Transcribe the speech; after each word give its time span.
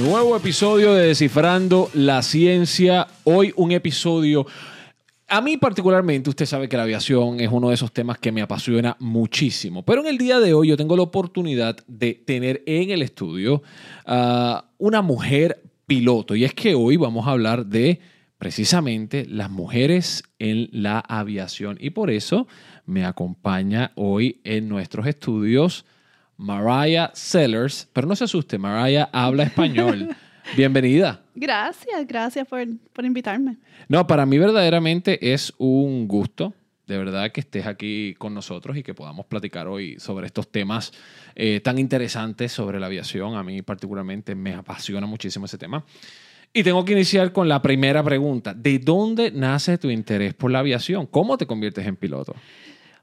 Nuevo 0.00 0.34
episodio 0.34 0.94
de 0.94 1.08
Descifrando 1.08 1.90
la 1.92 2.22
Ciencia. 2.22 3.06
Hoy 3.24 3.52
un 3.56 3.70
episodio... 3.70 4.46
A 5.28 5.42
mí 5.42 5.58
particularmente, 5.58 6.30
usted 6.30 6.46
sabe 6.46 6.70
que 6.70 6.78
la 6.78 6.84
aviación 6.84 7.38
es 7.38 7.50
uno 7.52 7.68
de 7.68 7.74
esos 7.74 7.92
temas 7.92 8.18
que 8.18 8.32
me 8.32 8.40
apasiona 8.40 8.96
muchísimo, 8.98 9.84
pero 9.84 10.00
en 10.00 10.06
el 10.06 10.16
día 10.16 10.40
de 10.40 10.54
hoy 10.54 10.68
yo 10.68 10.78
tengo 10.78 10.96
la 10.96 11.02
oportunidad 11.02 11.76
de 11.86 12.14
tener 12.14 12.62
en 12.64 12.90
el 12.90 13.02
estudio 13.02 13.62
a 14.06 14.70
una 14.78 15.02
mujer 15.02 15.62
piloto 15.84 16.34
y 16.34 16.44
es 16.44 16.54
que 16.54 16.74
hoy 16.74 16.96
vamos 16.96 17.26
a 17.26 17.32
hablar 17.32 17.66
de 17.66 18.00
precisamente 18.38 19.26
las 19.26 19.50
mujeres 19.50 20.24
en 20.38 20.70
la 20.72 21.00
aviación 21.00 21.76
y 21.78 21.90
por 21.90 22.10
eso 22.10 22.48
me 22.86 23.04
acompaña 23.04 23.92
hoy 23.96 24.40
en 24.44 24.66
nuestros 24.66 25.06
estudios 25.06 25.84
Mariah 26.40 27.10
Sellers, 27.12 27.86
pero 27.92 28.06
no 28.06 28.16
se 28.16 28.24
asuste, 28.24 28.56
Mariah 28.56 29.10
habla 29.12 29.42
español. 29.42 30.08
Bienvenida. 30.56 31.22
Gracias, 31.34 32.06
gracias 32.06 32.48
por, 32.48 32.66
por, 32.94 33.04
invitarme. 33.04 33.58
No, 33.88 34.06
para 34.06 34.24
mí 34.24 34.38
verdaderamente 34.38 35.32
es 35.34 35.52
un 35.58 36.08
gusto, 36.08 36.54
de 36.86 36.96
verdad, 36.96 37.30
que 37.30 37.40
estés 37.40 37.66
aquí 37.66 38.14
con 38.16 38.32
nosotros 38.32 38.74
y 38.78 38.82
que 38.82 38.94
podamos 38.94 39.26
platicar 39.26 39.68
hoy 39.68 39.96
sobre 39.98 40.26
estos 40.26 40.50
temas 40.50 40.92
eh, 41.36 41.60
tan 41.60 41.78
interesantes 41.78 42.50
sobre 42.50 42.80
la 42.80 42.86
aviación. 42.86 43.36
A 43.36 43.42
mí 43.42 43.60
particularmente 43.60 44.34
me 44.34 44.54
apasiona 44.54 45.06
muchísimo 45.06 45.44
ese 45.44 45.58
tema. 45.58 45.84
Y 46.54 46.62
tengo 46.62 46.84
que 46.86 46.92
iniciar 46.92 47.32
con 47.32 47.48
la 47.48 47.60
primera 47.60 48.02
pregunta. 48.02 48.54
¿De 48.54 48.78
dónde 48.78 49.30
nace 49.30 49.76
tu 49.76 49.90
interés 49.90 50.32
por 50.32 50.50
la 50.50 50.60
aviación? 50.60 51.06
¿Cómo 51.06 51.36
te 51.36 51.46
conviertes 51.46 51.86
en 51.86 51.96
piloto? 51.96 52.34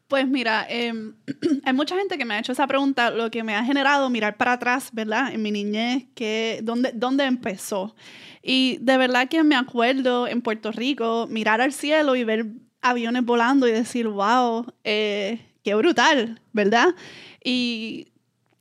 Pues 0.08 0.28
mira, 0.28 0.66
eh, 0.70 0.94
hay 1.64 1.74
mucha 1.74 1.98
gente 1.98 2.18
que 2.18 2.26
me 2.26 2.36
ha 2.36 2.40
hecho 2.40 2.54
esa 2.54 2.68
pregunta, 2.68 3.12
lo 3.12 3.30
que 3.30 3.44
me 3.44 3.56
ha 3.56 3.64
generado 3.64 4.10
mirar 4.10 4.38
para 4.38 4.54
atrás, 4.54 4.90
¿verdad? 4.94 5.34
En 5.34 5.42
mi 5.42 5.52
niñez, 5.52 6.06
que, 6.16 6.60
¿dónde, 6.64 6.92
¿dónde 6.94 7.26
empezó? 7.26 7.96
Y 8.42 8.78
de 8.82 8.98
verdad 8.98 9.28
que 9.28 9.44
me 9.44 9.56
acuerdo 9.56 10.28
en 10.28 10.42
Puerto 10.42 10.72
Rico 10.72 11.28
mirar 11.30 11.60
al 11.60 11.74
cielo 11.74 12.16
y 12.16 12.24
ver 12.24 12.46
aviones 12.82 13.26
volando 13.26 13.68
y 13.68 13.72
decir, 13.72 14.08
wow, 14.08 14.66
eh, 14.86 15.42
qué 15.64 15.76
brutal, 15.76 16.40
¿verdad? 16.54 16.96
Y 17.44 18.08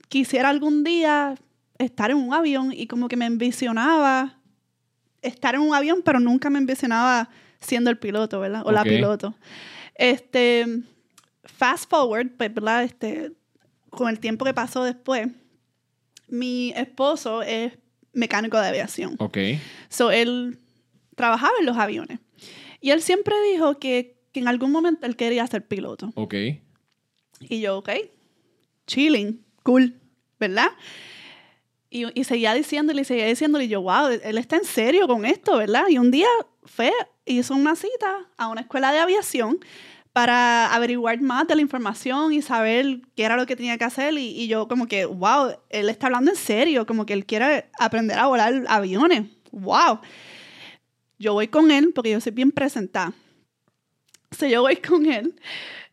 quisiera 0.08 0.48
algún 0.48 0.82
día 0.82 1.36
estar 1.78 2.10
en 2.10 2.16
un 2.16 2.34
avión 2.34 2.72
y 2.72 2.86
como 2.88 3.06
que 3.06 3.16
me 3.16 3.26
envisionaba 3.26 4.40
estar 5.22 5.54
en 5.54 5.60
un 5.60 5.74
avión, 5.74 6.02
pero 6.04 6.18
nunca 6.18 6.50
me 6.50 6.58
envisionaba 6.58 7.28
siendo 7.60 7.90
el 7.90 7.98
piloto, 7.98 8.40
¿verdad? 8.40 8.62
O 8.64 8.72
la 8.72 8.82
piloto. 8.82 9.36
Este, 9.94 10.66
fast 11.46 11.88
forward, 11.88 12.30
pues, 12.36 12.52
¿verdad? 12.52 12.84
Este, 12.84 13.32
con 13.90 14.08
el 14.08 14.20
tiempo 14.20 14.44
que 14.44 14.54
pasó 14.54 14.84
después, 14.84 15.28
mi 16.28 16.72
esposo 16.76 17.42
es 17.42 17.72
mecánico 18.12 18.58
de 18.58 18.68
aviación. 18.68 19.16
Ok. 19.18 19.38
So, 19.88 20.10
él 20.10 20.58
trabajaba 21.14 21.54
en 21.60 21.66
los 21.66 21.76
aviones. 21.76 22.18
Y 22.80 22.90
él 22.90 23.02
siempre 23.02 23.34
dijo 23.50 23.78
que, 23.78 24.16
que 24.32 24.40
en 24.40 24.48
algún 24.48 24.70
momento 24.70 25.06
él 25.06 25.16
quería 25.16 25.46
ser 25.46 25.66
piloto. 25.66 26.12
Ok. 26.14 26.34
Y 27.40 27.60
yo, 27.60 27.78
ok, 27.78 27.90
chilling, 28.86 29.44
cool, 29.62 30.00
¿verdad? 30.38 30.68
Y, 31.90 32.18
y 32.18 32.24
seguía 32.24 32.54
diciéndole 32.54 33.02
y 33.02 33.04
seguía 33.04 33.26
diciéndole, 33.26 33.64
y 33.64 33.68
yo, 33.68 33.82
wow, 33.82 34.08
él 34.22 34.38
está 34.38 34.56
en 34.56 34.64
serio 34.64 35.06
con 35.06 35.24
esto, 35.24 35.56
¿verdad? 35.56 35.84
Y 35.88 35.98
un 35.98 36.10
día 36.10 36.28
fue, 36.64 36.92
hizo 37.24 37.54
una 37.54 37.76
cita 37.76 38.26
a 38.36 38.48
una 38.48 38.62
escuela 38.62 38.92
de 38.92 38.98
aviación 38.98 39.58
para 40.16 40.74
averiguar 40.74 41.20
más 41.20 41.46
de 41.46 41.54
la 41.56 41.60
información 41.60 42.32
y 42.32 42.40
saber 42.40 43.02
qué 43.14 43.24
era 43.24 43.36
lo 43.36 43.44
que 43.44 43.54
tenía 43.54 43.76
que 43.76 43.84
hacer. 43.84 44.14
Y, 44.14 44.28
y, 44.28 44.48
yo 44.48 44.66
como 44.66 44.88
que, 44.88 45.04
wow, 45.04 45.50
él 45.68 45.90
está 45.90 46.06
hablando 46.06 46.30
en 46.30 46.38
serio, 46.38 46.86
como 46.86 47.04
que 47.04 47.12
él 47.12 47.26
quiere 47.26 47.66
aprender 47.78 48.18
a 48.18 48.26
volar 48.26 48.64
aviones. 48.66 49.26
Wow. 49.52 50.00
Yo 51.18 51.34
voy 51.34 51.48
con 51.48 51.70
él 51.70 51.92
porque 51.94 52.12
yo 52.12 52.20
soy 52.22 52.32
bien 52.32 52.50
presentada. 52.50 53.12
O 54.32 54.34
sea, 54.34 54.48
yo 54.48 54.62
voy 54.62 54.76
con 54.76 55.04
él. 55.04 55.38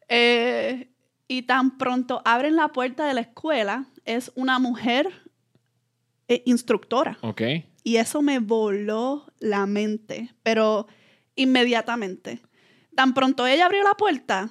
Eh, 0.08 0.90
y 1.28 1.42
tan 1.42 1.78
pronto 1.78 2.22
abren 2.24 2.56
la 2.56 2.70
puerta 2.70 3.06
de 3.06 3.16
la 3.16 3.22
escuela, 3.22 3.88
es 4.06 4.32
una 4.36 4.58
mujer 4.58 5.10
eh, 6.30 6.44
instructora. 6.46 7.18
Ok. 7.20 7.42
Y 7.84 7.98
eso 7.98 8.22
me 8.22 8.40
voló 8.40 9.26
la 9.40 9.66
mente, 9.66 10.34
pero 10.44 10.88
inmediatamente 11.36 12.40
tan 12.96 13.14
pronto 13.14 13.46
ella 13.48 13.66
abrió 13.66 13.84
la 13.84 13.94
puerta, 13.94 14.50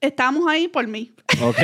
estábamos 0.00 0.48
ahí 0.48 0.68
por 0.68 0.86
mí. 0.86 1.12
Ok. 1.42 1.58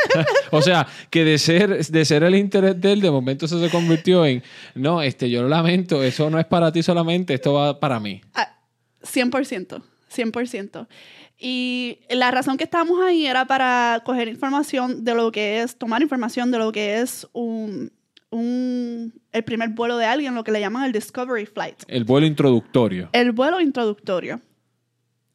o 0.50 0.62
sea, 0.62 0.86
que 1.10 1.24
de 1.24 1.38
ser, 1.38 1.84
de 1.84 2.04
ser 2.04 2.22
el 2.22 2.34
interés 2.34 2.80
de 2.80 2.92
él, 2.92 3.00
de 3.00 3.10
momento 3.10 3.46
eso 3.46 3.60
se 3.60 3.70
convirtió 3.70 4.24
en, 4.24 4.42
no, 4.74 5.02
este, 5.02 5.30
yo 5.30 5.42
lo 5.42 5.48
lamento, 5.48 6.02
eso 6.02 6.30
no 6.30 6.38
es 6.38 6.46
para 6.46 6.72
ti 6.72 6.82
solamente, 6.82 7.34
esto 7.34 7.54
va 7.54 7.78
para 7.78 8.00
mí. 8.00 8.20
100%, 9.02 9.76
ah, 9.76 9.82
100%. 10.14 10.86
Y 11.38 11.98
la 12.10 12.30
razón 12.30 12.56
que 12.56 12.64
estábamos 12.64 13.00
ahí 13.02 13.26
era 13.26 13.46
para 13.46 14.00
coger 14.04 14.28
información 14.28 15.04
de 15.04 15.14
lo 15.14 15.32
que 15.32 15.60
es, 15.60 15.76
tomar 15.76 16.02
información 16.02 16.50
de 16.50 16.58
lo 16.58 16.70
que 16.70 17.00
es 17.00 17.26
un, 17.32 17.92
un, 18.30 19.12
el 19.32 19.42
primer 19.42 19.70
vuelo 19.70 19.96
de 19.96 20.06
alguien, 20.06 20.34
lo 20.34 20.44
que 20.44 20.52
le 20.52 20.60
llaman 20.60 20.84
el 20.84 20.92
Discovery 20.92 21.46
Flight. 21.46 21.82
El 21.88 22.04
vuelo 22.04 22.26
introductorio. 22.26 23.08
El 23.12 23.32
vuelo 23.32 23.60
introductorio 23.60 24.40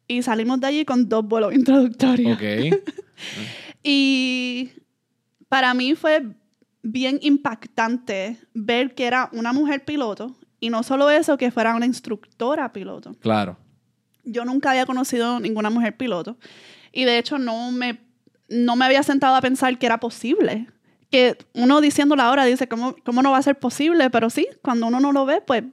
y 0.08 0.22
salimos 0.22 0.58
de 0.60 0.66
allí 0.66 0.84
con 0.84 1.08
dos 1.08 1.24
vuelos 1.24 1.54
introductorios. 1.54 2.36
Ok. 2.36 2.82
y 3.84 4.70
para 5.48 5.74
mí 5.74 5.94
fue 5.94 6.34
bien 6.82 7.18
impactante 7.22 8.38
ver 8.54 8.94
que 8.94 9.06
era 9.06 9.28
una 9.32 9.52
mujer 9.52 9.84
piloto 9.84 10.34
y 10.58 10.70
no 10.70 10.82
solo 10.82 11.10
eso, 11.10 11.36
que 11.36 11.50
fuera 11.50 11.76
una 11.76 11.86
instructora 11.86 12.72
piloto. 12.72 13.14
Claro. 13.20 13.58
Yo 14.24 14.44
nunca 14.44 14.70
había 14.70 14.86
conocido 14.86 15.38
ninguna 15.38 15.70
mujer 15.70 15.96
piloto 15.96 16.36
y 16.92 17.04
de 17.04 17.18
hecho 17.18 17.38
no 17.38 17.70
me, 17.70 18.00
no 18.48 18.74
me 18.76 18.84
había 18.84 19.02
sentado 19.02 19.36
a 19.36 19.40
pensar 19.40 19.78
que 19.78 19.86
era 19.86 20.00
posible. 20.00 20.66
Que 21.10 21.38
uno 21.54 21.80
diciéndolo 21.80 22.22
ahora 22.22 22.44
dice, 22.44 22.68
¿cómo, 22.68 22.94
¿cómo 23.04 23.22
no 23.22 23.30
va 23.30 23.38
a 23.38 23.42
ser 23.42 23.58
posible? 23.58 24.10
Pero 24.10 24.28
sí, 24.28 24.46
cuando 24.60 24.86
uno 24.86 25.00
no 25.00 25.12
lo 25.12 25.24
ve, 25.24 25.40
pues 25.40 25.64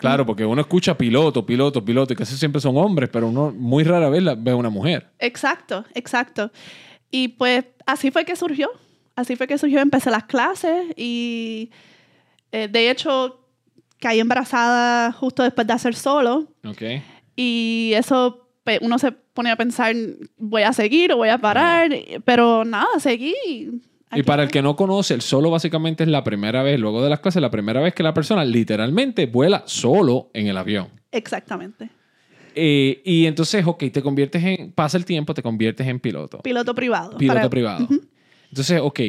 Claro, 0.00 0.24
porque 0.24 0.46
uno 0.46 0.62
escucha 0.62 0.96
piloto, 0.96 1.44
piloto, 1.44 1.84
piloto, 1.84 2.14
y 2.14 2.16
casi 2.16 2.34
siempre 2.36 2.60
son 2.60 2.76
hombres, 2.78 3.10
pero 3.12 3.28
uno 3.28 3.52
muy 3.54 3.84
rara 3.84 4.08
vez 4.08 4.24
ve 4.38 4.54
una 4.54 4.70
mujer. 4.70 5.10
Exacto, 5.18 5.84
exacto. 5.94 6.50
Y 7.10 7.28
pues 7.28 7.66
así 7.84 8.10
fue 8.10 8.24
que 8.24 8.34
surgió. 8.34 8.70
Así 9.14 9.36
fue 9.36 9.46
que 9.46 9.58
surgió. 9.58 9.80
Empecé 9.80 10.10
las 10.10 10.24
clases 10.24 10.86
y 10.96 11.70
eh, 12.50 12.68
de 12.68 12.90
hecho 12.90 13.46
caí 13.98 14.20
embarazada 14.20 15.12
justo 15.12 15.42
después 15.42 15.66
de 15.66 15.74
hacer 15.74 15.94
solo. 15.94 16.48
Ok. 16.64 16.82
Y 17.36 17.92
eso 17.94 18.48
pues, 18.64 18.78
uno 18.80 18.98
se 18.98 19.12
pone 19.12 19.50
a 19.50 19.56
pensar, 19.56 19.94
voy 20.38 20.62
a 20.62 20.72
seguir 20.72 21.12
o 21.12 21.18
voy 21.18 21.28
a 21.28 21.38
parar, 21.38 21.90
pero 22.24 22.64
nada, 22.64 22.98
seguí 22.98 23.34
y 24.12 24.22
para 24.22 24.42
el 24.42 24.50
que 24.50 24.62
no 24.62 24.76
conoce, 24.76 25.14
el 25.14 25.20
solo 25.20 25.50
básicamente 25.50 26.04
es 26.04 26.08
la 26.08 26.24
primera 26.24 26.62
vez, 26.62 26.80
luego 26.80 27.02
de 27.02 27.10
las 27.10 27.20
clases, 27.20 27.40
la 27.40 27.50
primera 27.50 27.80
vez 27.80 27.94
que 27.94 28.02
la 28.02 28.14
persona 28.14 28.44
literalmente 28.44 29.26
vuela 29.26 29.62
solo 29.66 30.30
en 30.34 30.48
el 30.48 30.56
avión. 30.56 30.88
Exactamente. 31.12 31.90
Eh, 32.54 33.00
y 33.04 33.26
entonces, 33.26 33.64
ok, 33.64 33.84
te 33.92 34.02
conviertes 34.02 34.42
en, 34.42 34.72
pasa 34.72 34.96
el 34.96 35.04
tiempo, 35.04 35.34
te 35.34 35.42
conviertes 35.42 35.86
en 35.86 36.00
piloto. 36.00 36.40
Piloto 36.40 36.74
privado. 36.74 37.16
Piloto 37.16 37.48
privado. 37.48 37.88
Entonces, 38.48 38.80
ok, 38.82 39.00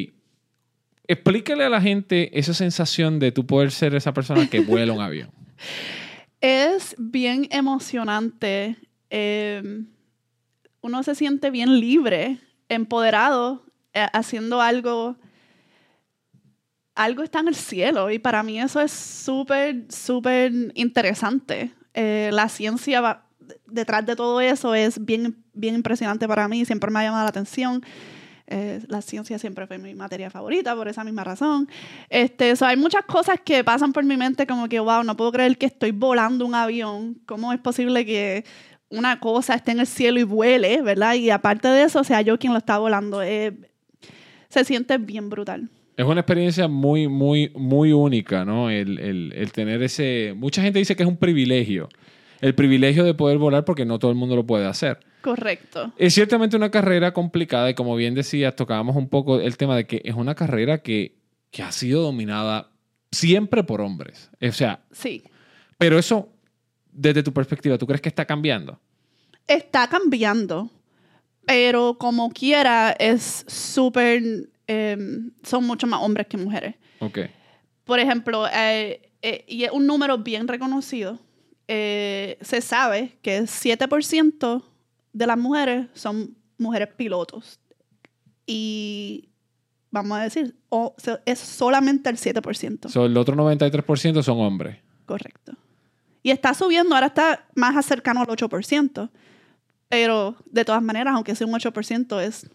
explícale 1.08 1.64
a 1.64 1.70
la 1.70 1.82
gente 1.82 2.38
esa 2.38 2.54
sensación 2.54 3.18
de 3.18 3.32
tú 3.32 3.48
poder 3.48 3.72
ser 3.72 3.96
esa 3.96 4.14
persona 4.14 4.48
que 4.50 4.60
vuela 4.60 4.94
un 4.94 5.02
avión. 5.02 5.32
Es 6.42 6.96
bien 6.98 7.48
emocionante. 7.52 8.76
Em, 9.10 9.88
uno 10.82 11.04
se 11.04 11.16
siente 11.16 11.52
bien 11.52 11.80
libre, 11.80 12.40
empoderado 12.68 13.64
eh, 13.94 14.08
haciendo 14.14 14.62
algo, 14.62 15.16
algo 16.96 17.24
está 17.24 17.40
en 17.40 17.50
el 17.50 17.56
cielo 17.56 18.10
y 18.12 18.20
para 18.20 18.44
mí 18.44 18.60
eso 18.60 18.80
es 18.80 18.92
súper, 18.92 19.86
súper 19.90 20.52
interesante. 20.76 21.74
Eh, 21.94 22.30
la 22.32 22.48
ciencia 22.50 23.24
detrás 23.66 24.06
de 24.06 24.16
todo 24.16 24.40
eso 24.42 24.76
es 24.76 25.04
bien, 25.04 25.44
bien 25.54 25.76
impresionante 25.76 26.28
para 26.28 26.48
mí, 26.48 26.66
siempre 26.66 26.90
me 26.92 27.00
ha 27.00 27.04
llamado 27.04 27.24
la 27.24 27.30
atención. 27.30 27.84
Eh, 28.48 28.82
la 28.88 29.02
ciencia 29.02 29.40
siempre 29.40 29.66
fue 29.66 29.78
mi 29.78 29.96
materia 29.96 30.30
favorita 30.30 30.76
por 30.76 30.90
esa 30.90 31.04
misma 31.04 31.24
razón. 31.24 31.70
Este, 32.10 32.54
hay 32.62 32.76
muchas 32.76 33.06
cosas 33.06 33.40
que 33.44 33.64
pasan 33.64 33.94
por 33.94 34.04
mi 34.04 34.18
mente 34.18 34.46
como 34.46 34.68
que, 34.68 34.80
wow, 34.80 35.04
no 35.04 35.16
puedo 35.16 35.32
creer 35.32 35.58
que 35.58 35.68
estoy 35.68 35.92
volando 35.92 36.46
un 36.46 36.56
avión. 36.56 37.22
¿Cómo 37.26 37.54
es 37.54 37.60
posible 37.60 38.06
que 38.06 38.44
una 38.90 39.22
cosa 39.22 39.56
esté 39.56 39.72
en 39.72 39.80
el 39.80 39.88
cielo 39.88 40.20
y 40.20 40.24
vuele, 40.24 40.82
verdad? 40.82 41.14
Y 41.14 41.30
aparte 41.30 41.70
de 41.70 41.84
eso, 41.84 42.04
sea 42.04 42.22
yo 42.22 42.38
quien 42.38 42.52
lo 42.52 42.60
está 42.60 42.78
volando 42.78 43.22
se 44.52 44.64
siente 44.64 44.98
bien 45.00 45.30
brutal. 45.30 45.70
Es 45.98 46.06
una 46.06 46.22
experiencia 46.22 46.68
muy, 46.68 47.08
muy, 47.08 47.52
muy 47.56 47.92
única, 47.92 48.46
¿no? 48.46 48.70
El, 48.70 48.98
el, 49.00 49.34
el, 49.36 49.52
tener 49.52 49.82
ese... 49.84 50.34
Mucha 50.36 50.62
gente 50.62 50.80
dice 50.80 50.96
que 50.96 51.04
es 51.04 51.10
un 51.10 51.18
privilegio. 51.18 51.90
El 52.40 52.56
privilegio 52.56 53.04
de 53.04 53.14
poder 53.14 53.38
volar 53.38 53.66
porque 53.66 53.86
no 53.86 54.00
todo 54.00 54.10
el 54.12 54.18
mundo 54.18 54.36
lo 54.36 54.46
puede 54.46 54.66
hacer. 54.66 55.00
Correcto. 55.22 55.92
Es 55.98 56.14
ciertamente 56.16 56.56
una 56.56 56.72
carrera 56.72 57.14
complicada 57.14 57.70
y 57.70 57.76
como 57.76 57.96
bien 57.96 58.16
decías, 58.16 58.56
tocábamos 58.56 58.96
un 58.96 59.10
poco 59.10 59.40
el 59.40 59.58
tema 59.58 59.76
de 59.76 59.86
que 59.86 60.02
es 60.04 60.16
una 60.16 60.34
carrera 60.34 60.80
que, 60.80 61.18
que 61.52 61.62
ha 61.62 61.72
sido 61.72 62.02
dominada 62.02 62.72
siempre 63.12 63.64
por 63.64 63.82
hombres. 63.82 64.32
O 64.42 64.52
sea, 64.52 64.82
Sí. 64.92 65.24
pero 65.78 66.00
eso, 66.00 66.30
desde 66.92 67.22
tu 67.22 67.32
perspectiva, 67.34 67.78
¿tú 67.78 67.86
crees 67.86 68.02
que 68.02 68.10
está 68.10 68.26
cambiando? 68.26 68.80
Está 69.48 69.88
cambiando, 69.88 70.72
pero 71.46 71.98
como 71.98 72.30
quiera 72.32 72.92
es 73.00 73.44
súper... 73.48 74.50
em, 74.68 75.32
son 75.44 75.66
mucho 75.66 75.88
más 75.88 76.02
hombres 76.02 76.28
que 76.28 76.38
mujeres. 76.38 76.76
Ok. 77.00 77.20
Por 77.86 78.00
ejemplo, 78.00 78.46
eh, 78.48 79.12
eh, 79.22 79.44
y 79.48 79.64
es 79.64 79.72
un 79.72 79.86
número 79.88 80.18
bien 80.18 80.48
reconocido. 80.48 81.20
eh, 81.68 82.38
se 82.42 82.60
sabe 82.62 83.18
que 83.22 83.38
el 83.38 83.48
7% 83.48 84.64
de 85.14 85.28
las 85.28 85.38
mujeres 85.38 85.88
son 85.94 86.36
mujeres 86.58 86.90
pilotos. 86.98 87.60
Y 88.46 89.30
vamos 89.90 90.18
a 90.18 90.24
decir, 90.24 90.56
o- 90.70 90.94
so- 90.98 91.20
es 91.26 91.40
solamente 91.40 92.10
el 92.10 92.18
7%. 92.18 92.90
So, 92.90 93.06
el 93.06 93.16
otro 93.18 93.36
93% 93.36 94.22
son 94.24 94.40
hombres. 94.40 94.78
Correcto. 95.06 95.54
Y 96.24 96.32
está 96.32 96.54
subiendo, 96.54 96.94
ahora 96.96 97.08
está 97.08 97.48
más 97.56 97.86
cercano 97.86 98.22
al 98.22 98.28
8%. 98.28 99.10
Pero 99.92 100.38
de 100.50 100.64
todas 100.64 100.82
maneras, 100.82 101.14
aunque 101.14 101.36
sea 101.36 101.46
un 101.46 101.54
8%, 101.54 102.22
es 102.22 102.50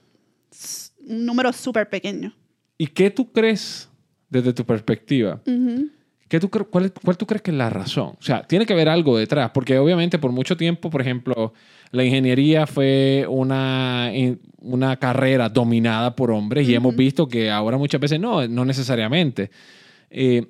un 1.06 1.26
número 1.26 1.52
súper 1.52 1.88
pequeño. 1.88 2.34
¿Y 2.78 2.86
qué 2.86 3.10
tú 3.10 3.30
crees, 3.30 3.90
desde 4.30 4.52
tu 4.54 4.64
perspectiva, 4.64 5.40
Ujú. 5.46 5.90
¿Qué 6.28 6.40
tú, 6.40 6.50
cuál, 6.50 6.92
cuál 6.92 7.16
tú 7.16 7.24
crees 7.24 7.40
que 7.40 7.52
es 7.52 7.56
la 7.56 7.70
razón? 7.70 8.14
O 8.18 8.22
sea, 8.22 8.42
tiene 8.42 8.66
que 8.66 8.72
haber 8.72 8.88
algo 8.88 9.16
detrás, 9.16 9.52
porque 9.54 9.78
obviamente 9.78 10.18
por 10.18 10.32
mucho 10.32 10.56
tiempo, 10.56 10.90
por 10.90 11.00
ejemplo, 11.00 11.52
la 11.92 12.02
ingeniería 12.02 12.66
fue 12.66 13.24
una, 13.28 14.10
una 14.58 14.96
carrera 14.96 15.48
dominada 15.48 16.16
por 16.16 16.32
hombres 16.32 16.68
y 16.68 16.74
hemos 16.74 16.96
visto 16.96 17.28
que 17.28 17.48
ahora 17.48 17.78
muchas 17.78 18.00
veces 18.00 18.18
no, 18.18 18.48
no 18.48 18.64
necesariamente. 18.64 19.52
Eh, 20.10 20.44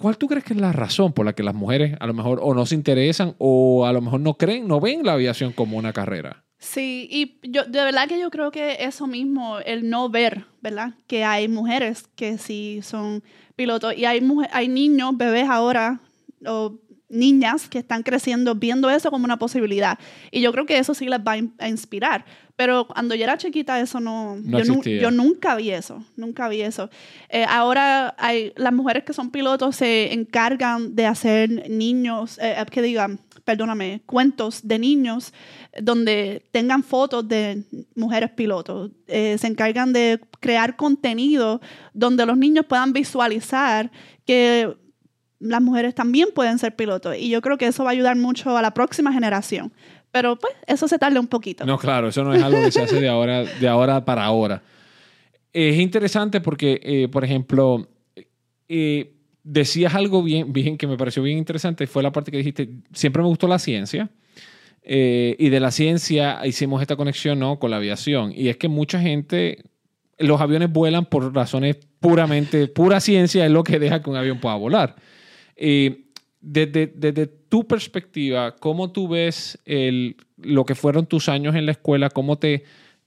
¿Cuál 0.00 0.16
tú 0.16 0.28
crees 0.28 0.44
que 0.44 0.54
es 0.54 0.60
la 0.60 0.72
razón 0.72 1.12
por 1.12 1.26
la 1.26 1.32
que 1.32 1.42
las 1.42 1.54
mujeres 1.54 1.96
a 1.98 2.06
lo 2.06 2.14
mejor 2.14 2.38
o 2.42 2.54
no 2.54 2.66
se 2.66 2.74
interesan 2.74 3.34
o 3.38 3.84
a 3.86 3.92
lo 3.92 4.00
mejor 4.00 4.20
no 4.20 4.34
creen, 4.34 4.68
no 4.68 4.80
ven 4.80 5.04
la 5.04 5.14
aviación 5.14 5.52
como 5.52 5.76
una 5.76 5.92
carrera? 5.92 6.44
Sí, 6.60 7.08
y 7.10 7.38
yo 7.50 7.64
de 7.64 7.84
verdad 7.84 8.08
que 8.08 8.18
yo 8.20 8.30
creo 8.30 8.50
que 8.50 8.78
eso 8.84 9.06
mismo, 9.06 9.58
el 9.60 9.88
no 9.90 10.08
ver, 10.08 10.44
¿verdad? 10.60 10.94
Que 11.06 11.24
hay 11.24 11.46
mujeres 11.48 12.08
que 12.16 12.36
sí 12.38 12.80
son 12.82 13.22
pilotos 13.56 13.96
y 13.96 14.04
hay, 14.06 14.20
muje- 14.20 14.48
hay 14.52 14.68
niños, 14.68 15.16
bebés 15.16 15.48
ahora, 15.48 16.00
o 16.46 16.78
niñas 17.08 17.68
que 17.68 17.78
están 17.78 18.02
creciendo 18.02 18.54
viendo 18.54 18.90
eso 18.90 19.10
como 19.10 19.24
una 19.24 19.38
posibilidad. 19.38 19.98
Y 20.30 20.40
yo 20.40 20.52
creo 20.52 20.66
que 20.66 20.78
eso 20.78 20.94
sí 20.94 21.06
les 21.06 21.20
va 21.20 21.32
a 21.32 21.36
in- 21.38 21.54
a 21.58 21.68
inspirar. 21.68 22.24
Pero 22.56 22.88
cuando 22.88 23.14
yo 23.14 23.22
era 23.24 23.38
chiquita 23.38 23.78
eso 23.80 24.00
no... 24.00 24.36
No 24.36 24.58
yo, 24.58 24.64
nu- 24.64 24.72
existía. 24.78 25.02
yo 25.02 25.10
nunca 25.12 25.54
vi 25.54 25.70
eso, 25.70 26.04
nunca 26.16 26.48
vi 26.48 26.60
eso. 26.62 26.90
Eh, 27.28 27.44
ahora 27.48 28.14
hay, 28.18 28.52
las 28.56 28.72
mujeres 28.72 29.04
que 29.04 29.12
son 29.12 29.30
pilotos 29.30 29.76
se 29.76 30.12
encargan 30.12 30.96
de 30.96 31.06
hacer 31.06 31.70
niños, 31.70 32.36
eh, 32.38 32.56
eh, 32.58 32.66
que 32.70 32.82
digan, 32.82 33.20
perdóname, 33.44 34.02
cuentos 34.06 34.66
de 34.66 34.78
niños 34.78 35.32
donde 35.80 36.42
tengan 36.50 36.82
fotos 36.82 37.26
de 37.28 37.62
mujeres 37.94 38.30
pilotos. 38.32 38.90
Eh, 39.06 39.36
se 39.38 39.46
encargan 39.46 39.92
de 39.92 40.20
crear 40.40 40.74
contenido 40.76 41.60
donde 41.94 42.26
los 42.26 42.36
niños 42.36 42.66
puedan 42.66 42.92
visualizar 42.92 43.90
que 44.26 44.76
las 45.40 45.62
mujeres 45.62 45.94
también 45.94 46.28
pueden 46.34 46.58
ser 46.58 46.74
pilotos. 46.76 47.16
Y 47.16 47.28
yo 47.28 47.40
creo 47.40 47.58
que 47.58 47.66
eso 47.66 47.84
va 47.84 47.90
a 47.90 47.92
ayudar 47.92 48.16
mucho 48.16 48.56
a 48.56 48.62
la 48.62 48.74
próxima 48.74 49.12
generación. 49.12 49.72
Pero 50.10 50.36
pues 50.36 50.54
eso 50.66 50.88
se 50.88 50.98
tarda 50.98 51.20
un 51.20 51.26
poquito. 51.26 51.66
No, 51.66 51.78
claro, 51.78 52.08
eso 52.08 52.24
no 52.24 52.34
es 52.34 52.42
algo 52.42 52.60
que 52.62 52.72
se 52.72 52.80
hace 52.80 53.00
de 53.00 53.08
ahora, 53.08 53.44
de 53.44 53.68
ahora 53.68 54.04
para 54.04 54.24
ahora. 54.24 54.62
Es 55.52 55.78
interesante 55.78 56.40
porque, 56.40 56.80
eh, 56.82 57.08
por 57.08 57.24
ejemplo, 57.24 57.88
eh, 58.68 59.14
decías 59.42 59.94
algo 59.94 60.22
bien, 60.22 60.52
bien 60.52 60.78
que 60.78 60.86
me 60.86 60.96
pareció 60.96 61.22
bien 61.22 61.38
interesante, 61.38 61.86
fue 61.86 62.02
la 62.02 62.12
parte 62.12 62.30
que 62.30 62.38
dijiste, 62.38 62.70
siempre 62.92 63.22
me 63.22 63.28
gustó 63.28 63.48
la 63.48 63.58
ciencia. 63.58 64.10
eh, 64.82 65.36
y 65.38 65.50
de 65.50 65.60
la 65.60 65.70
ciencia 65.70 66.40
hicimos 66.46 66.80
esta 66.80 66.96
conexión 66.96 67.38
¿no? 67.38 67.58
con 67.58 67.70
la 67.70 67.76
aviación. 67.76 68.32
Y 68.34 68.48
es 68.48 68.56
que 68.56 68.68
mucha 68.68 68.98
gente, 68.98 69.64
los 70.18 70.40
aviones 70.40 70.72
vuelan 70.72 71.04
por 71.04 71.34
razones 71.34 71.76
puramente, 72.00 72.68
pura 72.68 72.98
ciencia 73.00 73.44
es 73.44 73.50
lo 73.50 73.64
que 73.64 73.78
deja 73.78 74.02
que 74.02 74.08
un 74.08 74.16
avión 74.16 74.40
pueda 74.40 74.54
volar. 74.54 74.96
Eh, 75.58 76.04
desde, 76.40 76.86
desde 76.86 77.26
tu 77.26 77.66
perspectiva, 77.66 78.54
¿cómo 78.56 78.92
tú 78.92 79.08
ves 79.08 79.58
el, 79.64 80.16
lo 80.36 80.64
que 80.64 80.74
fueron 80.74 81.06
tus 81.06 81.28
años 81.28 81.56
en 81.56 81.66
la 81.66 81.72
escuela? 81.72 82.10
¿Cómo 82.10 82.38
te, 82.38 82.62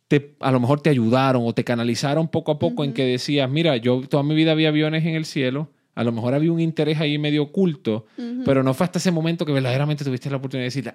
te, 0.10 0.36
a 0.42 0.52
lo 0.52 0.60
mejor 0.60 0.82
te 0.82 0.90
ayudaron 0.90 1.44
o 1.46 1.54
te 1.54 1.64
canalizaron 1.64 2.28
poco 2.28 2.52
a 2.52 2.60
poco 2.60 2.84
en 2.84 2.94
que 2.94 3.06
decías, 3.06 3.50
mira, 3.50 3.78
yo 3.78 4.02
toda 4.02 4.22
mi 4.24 4.36
vida 4.36 4.52
había 4.52 4.68
aviones 4.68 5.06
en 5.06 5.16
el 5.16 5.24
cielo, 5.26 5.70
a 5.96 6.04
lo 6.04 6.12
mejor 6.12 6.34
había 6.34 6.52
un 6.52 6.60
interés 6.60 7.00
ahí 7.00 7.18
medio 7.18 7.44
oculto, 7.44 8.06
Ujú. 8.18 8.44
pero 8.46 8.64
no 8.64 8.74
fue 8.74 8.84
hasta 8.86 9.00
ese 9.00 9.12
momento 9.12 9.46
que 9.46 9.54
verdaderamente 9.54 10.04
tuviste 10.04 10.30
la 10.30 10.38
oportunidad 10.38 10.64
de 10.64 10.76
decir, 10.76 10.88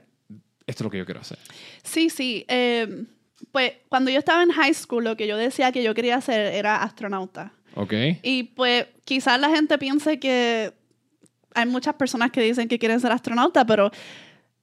esto 0.67 0.81
es 0.83 0.85
lo 0.85 0.91
que 0.91 0.99
yo 0.99 1.05
quiero 1.07 1.21
hacer. 1.21 1.39
Sí, 1.83 2.11
sí. 2.11 2.45
eh, 2.49 3.05
pues 3.53 3.73
cuando 3.89 4.11
yo 4.11 4.19
estaba 4.19 4.43
en 4.43 4.51
high 4.51 4.75
school, 4.75 5.05
lo 5.05 5.17
que 5.17 5.27
yo 5.27 5.37
decía 5.37 5.73
que 5.73 5.83
yo 5.83 5.95
quería 5.95 6.17
hacer 6.17 6.55
era 6.55 6.83
astronauta. 6.83 7.53
¿Ok? 7.75 7.93
Y 8.23 8.45
pues 8.55 8.87
quizás 9.05 9.39
la 9.41 9.51
gente 9.51 9.77
piense 9.79 10.19
que 10.19 10.73
hay 11.57 11.67
muchas 11.67 11.95
personas 11.95 12.31
que 12.31 12.43
dicen 12.43 12.69
que 12.69 12.79
quieren 12.79 13.01
ser 13.01 13.11
astronauta, 13.11 13.65
pero 13.65 13.91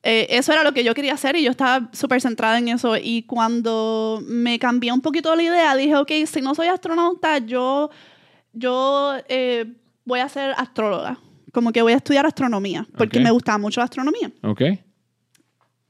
eh, 0.03 0.27
eso 0.29 0.53
era 0.53 0.63
lo 0.63 0.73
que 0.73 0.83
yo 0.83 0.93
quería 0.93 1.13
hacer 1.13 1.35
y 1.35 1.43
yo 1.43 1.51
estaba 1.51 1.89
súper 1.91 2.21
centrada 2.21 2.57
en 2.59 2.67
eso. 2.67 2.95
Y 2.97 3.23
cuando 3.23 4.21
me 4.27 4.59
cambié 4.59 4.91
un 4.91 5.01
poquito 5.01 5.35
la 5.35 5.43
idea, 5.43 5.75
dije, 5.75 5.95
ok, 5.95 6.11
si 6.25 6.41
no 6.41 6.53
soy 6.53 6.67
astronauta, 6.67 7.39
yo, 7.39 7.89
yo 8.53 9.15
eh, 9.27 9.65
voy 10.05 10.19
a 10.19 10.29
ser 10.29 10.53
astróloga. 10.57 11.19
Como 11.51 11.71
que 11.71 11.81
voy 11.81 11.93
a 11.93 11.97
estudiar 11.97 12.25
astronomía, 12.25 12.87
porque 12.97 13.19
me 13.19 13.31
gustaba 13.31 13.57
mucho 13.57 13.79
la 13.79 13.85
astronomía. 13.85 14.31
¿Ok? 14.41 14.61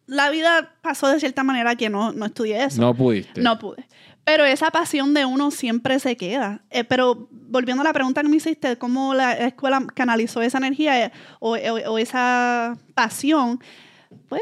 La 0.05 0.29
vida 0.29 0.75
pasó 0.81 1.07
de 1.07 1.19
cierta 1.19 1.43
manera 1.43 1.75
que 1.75 1.89
no, 1.89 2.11
no 2.11 2.25
estudié 2.25 2.63
eso. 2.65 2.81
No 2.81 2.93
pudiste. 2.93 3.41
No 3.41 3.57
pude. 3.57 3.87
Pero 4.25 4.45
esa 4.45 4.71
pasión 4.71 5.13
de 5.13 5.25
uno 5.25 5.51
siempre 5.51 5.99
se 5.99 6.15
queda. 6.15 6.63
Eh, 6.69 6.83
pero 6.85 7.27
volviendo 7.31 7.81
a 7.81 7.83
la 7.83 7.93
pregunta 7.93 8.21
que 8.21 8.29
me 8.29 8.37
hiciste, 8.37 8.77
¿cómo 8.77 9.13
la 9.13 9.33
escuela 9.33 9.85
canalizó 9.93 10.41
esa 10.41 10.59
energía 10.59 11.05
eh, 11.05 11.11
o, 11.39 11.55
o- 11.57 11.91
o 11.91 11.97
esa 11.97 12.77
pasión? 12.93 13.59
Pues 14.29 14.41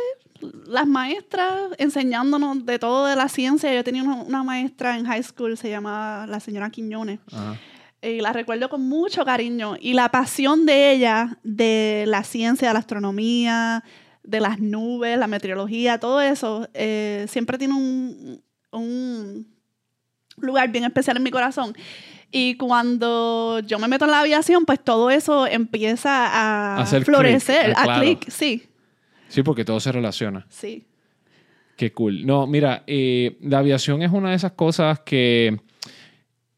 las 0.68 0.88
maestras 0.88 1.54
enseñándonos 1.78 2.66
de 2.66 2.78
todo 2.80 3.06
de 3.08 3.16
la 3.16 3.28
ciencia. 3.28 3.74
Yo 3.74 3.84
tenía 3.84 4.04
una, 4.04 4.16
una 4.24 4.44
maestra 4.44 4.98
en 4.98 5.06
high 5.06 5.24
school, 5.24 5.58
se 5.58 5.70
llamaba 5.70 6.28
la 6.28 6.40
señora 6.40 6.70
Quiñones. 6.70 7.20
Ajá. 7.32 7.58
Y 8.04 8.20
la 8.22 8.34
recuerdo 8.34 8.68
con 8.70 8.82
mucho 8.88 9.24
cariño. 9.26 9.76
Y 9.80 9.94
la 9.94 10.10
pasión 10.10 10.66
de 10.66 10.92
ella, 10.92 11.38
de 11.44 12.06
la 12.08 12.24
ciencia, 12.24 12.68
de 12.70 12.74
la 12.74 12.80
astronomía, 12.80 13.84
de 14.24 14.40
las 14.40 14.60
nubes, 14.60 15.18
la 15.20 15.28
meteorología, 15.28 16.00
todo 16.00 16.20
eso, 16.22 16.68
eh, 16.74 17.26
siempre 17.30 17.58
tiene 17.60 17.76
un, 17.76 18.44
un 18.72 19.51
lugar 20.42 20.72
bien 20.72 20.84
especial 20.84 21.18
en 21.18 21.24
mi 21.24 21.32
corazón. 21.32 21.74
Y 22.32 22.56
cuando 22.56 23.60
yo 23.60 23.78
me 23.80 23.88
meto 23.88 24.06
en 24.06 24.12
la 24.12 24.22
aviación, 24.22 24.66
pues 24.66 24.82
todo 24.84 25.10
eso 25.10 25.46
empieza 25.48 26.28
a 26.28 26.82
Hacer 26.82 27.04
florecer, 27.04 27.74
ah, 27.76 27.96
a 27.98 28.00
clic, 28.00 28.30
sí, 28.30 28.64
Sí, 29.28 29.44
porque 29.44 29.64
todo 29.66 29.80
se 29.80 29.92
relaciona. 29.92 30.46
sí. 30.50 30.86
Qué 31.78 31.92
cool. 31.94 32.28
No, 32.28 32.46
mira, 32.46 32.84
eh, 32.86 33.38
la 33.42 33.58
aviación 33.60 34.04
es 34.04 34.12
una 34.12 34.30
de 34.30 34.36
esas 34.36 34.52
cosas 34.52 35.00
que 35.00 35.58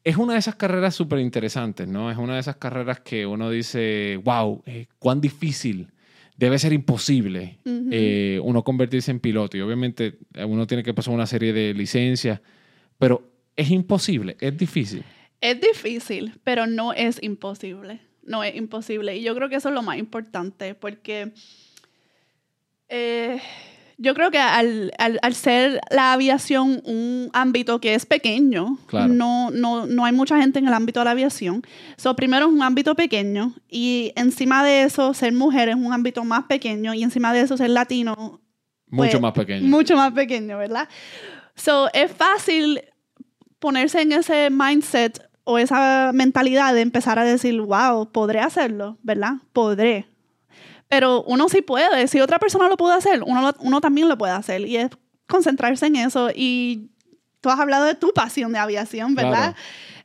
es 0.03 0.17
una 0.17 0.33
de 0.33 0.39
esas 0.39 0.55
carreras 0.55 0.95
súper 0.95 1.19
interesantes, 1.19 1.87
¿no? 1.87 2.11
Es 2.11 2.17
una 2.17 2.33
de 2.33 2.41
esas 2.41 2.57
carreras 2.57 2.99
que 2.99 3.25
uno 3.25 3.49
dice, 3.49 4.19
wow, 4.21 4.61
eh, 4.65 4.87
cuán 4.99 5.21
difícil, 5.21 5.87
debe 6.35 6.59
ser 6.59 6.73
imposible 6.73 7.59
Ujú. 7.63 7.87
eh, 7.91 8.39
uno 8.43 8.63
convertirse 8.65 9.11
en 9.11 9.21
piloto. 9.21 9.55
Y 9.55 9.61
obviamente 9.61 10.17
eh, 10.33 10.43
uno 10.43 10.67
tiene 10.67 10.83
que 10.83 10.93
pasar 10.93 11.13
una 11.13 11.25
serie 11.27 11.53
de 11.53 11.73
licencias, 11.73 12.41
pero 12.97 13.31
es 13.55 13.69
imposible, 13.71 14.37
es 14.39 14.57
difícil. 14.57 15.03
Es 15.41 15.59
difícil, 15.59 16.39
pero 16.43 16.67
no 16.67 16.93
es 16.93 17.21
imposible. 17.21 17.99
No 18.23 18.43
es 18.43 18.55
imposible. 18.55 19.17
Y 19.17 19.23
yo 19.23 19.35
creo 19.35 19.49
que 19.49 19.55
eso 19.55 19.69
es 19.69 19.75
lo 19.75 19.81
más 19.81 19.97
importante, 19.97 20.75
porque 20.75 21.33
eh, 22.89 23.39
yo 23.97 24.13
creo 24.13 24.31
que 24.31 24.37
al, 24.39 24.91
al- 24.97 25.19
al 25.21 25.33
ser 25.35 25.79
la 25.89 26.13
aviación 26.13 26.81
un 26.85 27.29
ámbito 27.33 27.79
que 27.79 27.93
es 27.95 28.05
pequeño, 28.05 28.77
Claro. 28.87 29.13
no, 29.13 29.51
no, 29.51 29.85
no 29.85 30.05
hay 30.05 30.13
mucha 30.13 30.39
gente 30.39 30.59
en 30.59 30.67
el 30.67 30.73
ámbito 30.73 30.99
de 30.99 31.05
la 31.05 31.11
aviación. 31.11 31.63
So, 31.97 32.15
primero 32.15 32.45
es 32.47 32.51
un 32.51 32.63
ámbito 32.63 32.95
pequeño 32.95 33.53
y 33.69 34.11
encima 34.15 34.63
de 34.63 34.83
eso 34.83 35.13
ser 35.13 35.33
mujer 35.33 35.69
es 35.69 35.75
un 35.75 35.91
ámbito 35.93 36.23
más 36.23 36.45
pequeño 36.45 36.93
y 36.93 37.03
encima 37.03 37.33
de 37.33 37.41
eso 37.41 37.57
ser 37.57 37.69
latino 37.71 38.39
Mucho 38.87 39.11
Pues, 39.11 39.21
más 39.21 39.33
pequeño. 39.33 39.67
mucho 39.67 39.95
más 39.95 40.11
pequeño, 40.13 40.57
¿verdad? 40.57 40.87
So, 41.55 41.89
es 41.93 42.11
fácil 42.11 42.81
ponerse 43.63 44.01
en 44.01 44.11
ese 44.11 44.49
mindset 44.49 45.25
o 45.45 45.57
esa 45.57 46.11
mentalidad 46.13 46.73
de 46.73 46.81
empezar 46.81 47.17
a 47.17 47.23
decir, 47.23 47.61
wow, 47.61 48.11
podré 48.11 48.41
hacerlo, 48.41 48.97
¿verdad? 49.03 49.35
Podré. 49.53 50.05
Pero 50.89 51.23
uno 51.23 51.47
sí 51.47 51.61
puede. 51.61 52.09
Si 52.09 52.19
otra 52.19 52.39
persona 52.39 52.67
lo 52.67 52.75
puede 52.75 52.95
hacer, 52.95 53.23
uno, 53.25 53.41
lo- 53.41 53.55
uno 53.61 53.79
también 53.79 54.09
lo 54.09 54.17
puede 54.17 54.33
hacer. 54.33 54.67
Y 54.67 54.75
es 54.75 54.89
concentrarse 55.27 55.85
en 55.85 55.95
eso. 55.95 56.29
Y 56.35 56.89
tú 57.39 57.49
has 57.49 57.57
hablado 57.59 57.85
de 57.85 57.95
tu 57.95 58.11
pasión 58.13 58.51
de 58.51 58.59
aviación, 58.59 59.15
¿verdad? 59.15 59.55
Claro. 59.55 59.55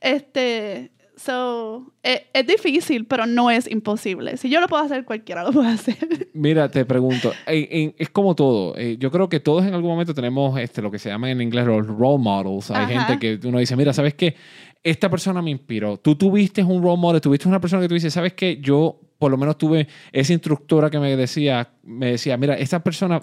Este, 0.01 0.93
So, 1.19 1.93
es, 2.03 2.23
es 2.33 2.47
difícil, 2.47 3.05
pero 3.05 3.27
no 3.27 3.51
es 3.51 3.69
imposible. 3.71 4.37
Si 4.37 4.49
yo 4.49 4.61
lo 4.61 4.69
puedo 4.69 4.83
hacer, 4.83 5.05
cualquiera 5.05 5.43
lo 5.43 5.51
puede 5.53 5.69
hacer. 5.71 5.97
Mira, 6.33 6.71
te 6.71 6.85
pregunto, 6.85 7.33
es 7.47 8.11
como 8.11 8.35
todo. 8.37 8.77
eh, 8.79 8.97
yo 8.99 9.11
creo 9.11 9.29
que 9.29 9.41
todos 9.41 9.65
en 9.67 9.75
algún 9.75 9.91
momento 9.91 10.15
tenemos 10.15 10.59
este, 10.59 10.81
lo 10.81 10.91
que 10.91 10.99
se 10.99 11.09
llama 11.09 11.31
en 11.31 11.41
inglés 11.41 11.67
los 11.67 11.87
role 11.87 12.19
models. 12.23 12.71
Hay 12.71 12.85
Ajá. 12.85 13.07
gente 13.07 13.19
que 13.19 13.49
uno 13.49 13.59
dice, 13.59 13.75
mira, 13.77 13.93
¿sabes 13.93 14.15
qué? 14.15 14.37
Esta 14.83 15.11
persona 15.11 15.43
me 15.43 15.51
inspiró. 15.51 15.97
Tú 15.97 16.15
tuviste 16.15 16.63
un 16.63 16.83
role 16.83 16.97
model, 16.99 17.21
tuviste 17.21 17.49
una 17.49 17.61
persona 17.61 17.83
que 17.83 17.89
tú 17.89 17.95
dices, 17.95 18.15
¿sabes 18.15 18.35
qué? 18.35 18.59
Yo 18.61 19.01
por 19.19 19.33
lo 19.33 19.37
menos 19.37 19.59
tuve 19.59 19.89
esa 20.13 20.33
instructora 20.33 20.89
que 20.89 21.01
me 21.01 21.17
decía, 21.17 21.69
me 21.83 22.13
decía, 22.13 22.37
mira, 22.37 22.55
esta 22.55 22.83
persona 22.83 23.21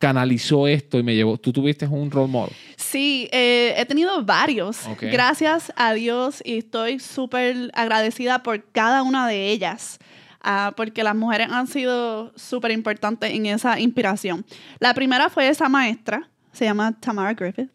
canalizó 0.00 0.66
esto 0.66 0.98
y 0.98 1.02
me 1.02 1.14
llevó. 1.14 1.36
Tú 1.36 1.52
tuviste 1.52 1.86
un 1.86 2.10
role 2.10 2.32
model. 2.32 2.56
Sí, 2.76 3.28
eh, 3.30 3.74
he 3.76 3.84
tenido 3.84 4.24
varios. 4.24 4.86
Ok. 4.86 5.02
Gracias 5.02 5.70
a 5.76 5.92
Dios 5.92 6.42
y 6.42 6.58
estoy 6.58 6.98
súper 6.98 7.70
agradecida 7.74 8.42
por 8.42 8.64
cada 8.72 9.02
una 9.02 9.28
de 9.28 9.50
ellas. 9.50 9.98
ah, 10.42 10.72
porque 10.74 11.04
las 11.04 11.14
mujeres 11.14 11.48
han 11.50 11.66
sido 11.66 12.32
súper 12.34 12.70
importantes 12.70 13.30
en 13.30 13.44
esa 13.44 13.78
inspiración. 13.78 14.46
La 14.78 14.94
primera 14.94 15.28
fue 15.28 15.48
esa 15.48 15.68
maestra, 15.68 16.30
se 16.50 16.64
llama 16.64 16.98
Tamara 16.98 17.34
Griffith, 17.34 17.70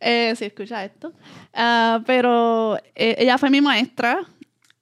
eh, 0.00 0.34
si 0.36 0.44
escucha 0.44 0.84
esto. 0.84 1.14
Ah, 1.54 2.02
pero 2.04 2.76
eh, 2.94 3.16
ella 3.18 3.38
fue 3.38 3.48
mi 3.48 3.62
maestra 3.62 4.20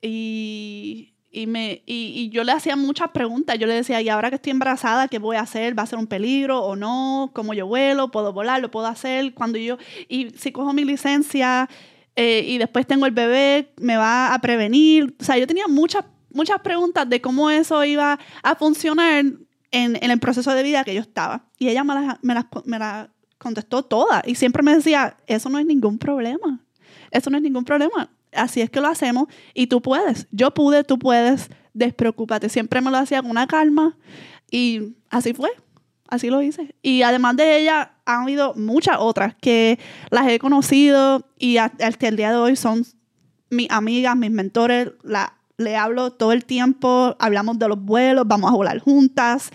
y, 0.03 1.13
y, 1.31 1.47
me, 1.47 1.83
y, 1.87 2.13
y 2.17 2.31
yo 2.31 2.45
le 2.45 2.53
hacía 2.53 2.77
muchas 2.77 3.11
preguntas. 3.11 3.59
Yo 3.59 3.67
le 3.67 3.75
decía, 3.75 4.01
y 4.01 4.09
ahora 4.09 4.31
que 4.31 4.37
estoy 4.37 4.53
embarazada, 4.53 5.09
¿qué 5.09 5.19
voy 5.19 5.37
a 5.37 5.41
hacer? 5.41 5.79
¿Va 5.79 5.83
a 5.83 5.87
ser 5.87 5.99
un 5.99 6.07
peligro 6.07 6.61
o 6.65 6.77
no? 6.77 7.31
¿Cómo 7.35 7.55
yo 7.55 7.67
vuelo? 7.67 8.11
¿Puedo 8.11 8.33
volar? 8.33 8.61
¿Lo 8.61 8.71
puedo 8.71 8.87
hacer? 8.87 9.35
Cuando 9.35 9.59
yo, 9.59 9.77
y 10.09 10.31
si 10.31 10.53
cojo 10.53 10.73
mi 10.73 10.85
licencia 10.85 11.69
eh, 12.17 12.45
y 12.47 12.59
después 12.59 12.87
tengo 12.87 13.07
el 13.07 13.13
bebé, 13.13 13.73
¿me 13.77 13.97
va 13.97 14.33
a 14.33 14.41
prevenir? 14.41 15.15
O 15.21 15.25
sea, 15.25 15.37
yo 15.37 15.47
tenía 15.47 15.69
muchas, 15.69 16.05
muchas 16.31 16.61
preguntas 16.61 17.09
de 17.09 17.21
cómo 17.21 17.51
eso 17.51 17.85
iba 17.85 18.19
a 18.43 18.55
funcionar 18.57 19.19
en, 19.21 19.47
en 19.71 20.11
el 20.11 20.19
proceso 20.19 20.53
de 20.53 20.63
vida 20.63 20.85
que 20.85 20.95
yo 20.95 21.01
estaba. 21.01 21.45
Y 21.59 21.69
ella 21.69 21.85
me 21.85 21.95
las, 21.95 22.19
me 22.23 22.35
las, 22.35 22.47
me 22.65 22.79
las 22.79 23.09
contestó 23.39 23.83
todas. 23.83 24.23
Y 24.27 24.35
siempre 24.35 24.63
me 24.63 24.75
decía, 24.75 25.17
eso 25.27 25.49
no 25.49 25.59
es 25.59 25.67
ningún 25.67 25.99
problema. 25.99 26.61
Eso 27.11 27.31
no 27.31 27.37
es 27.37 27.43
ningún 27.43 27.65
problema. 27.65 28.11
Así 28.33 28.61
es 28.61 28.71
que 28.71 28.81
lo 28.81 28.89
hacemos 28.89 29.29
y 29.55 29.67
tú 29.67 29.81
puedes. 29.81 30.27
Yo 30.31 30.53
pude, 30.53 30.85
tú 30.85 30.99
puedes. 30.99 31.51
Despreocúpate. 31.73 32.49
Siempre 32.49 32.81
me 32.81 32.91
lo 32.91 32.99
hacía 32.99 33.23
con 33.23 33.31
una 33.31 33.47
calma 33.47 33.97
y 34.51 34.97
así 35.11 35.35
fue. 35.35 35.51
Así 36.09 36.31
lo 36.31 36.41
hice. 36.41 36.75
Y 36.83 37.03
además 37.03 37.37
de 37.37 37.59
ella, 37.59 37.93
han 38.07 38.23
habido 38.23 38.55
muchas 38.55 38.97
otras 38.99 39.35
que 39.35 39.79
las 40.11 40.27
he 40.29 40.39
conocido 40.39 41.27
y 41.39 41.59
hasta 41.59 42.09
el 42.09 42.17
día 42.17 42.31
de 42.31 42.37
hoy 42.37 42.57
son 42.57 42.85
mis 43.51 43.71
amigas, 43.71 44.17
mis 44.17 44.31
mentores. 44.31 44.91
La, 45.03 45.35
le 45.59 45.77
hablo 45.77 46.13
todo 46.13 46.33
el 46.33 46.45
tiempo, 46.45 47.15
hablamos 47.19 47.59
de 47.59 47.69
los 47.69 47.81
vuelos, 47.81 48.27
vamos 48.27 48.51
a 48.51 48.57
volar 48.57 48.79
juntas. 48.79 49.51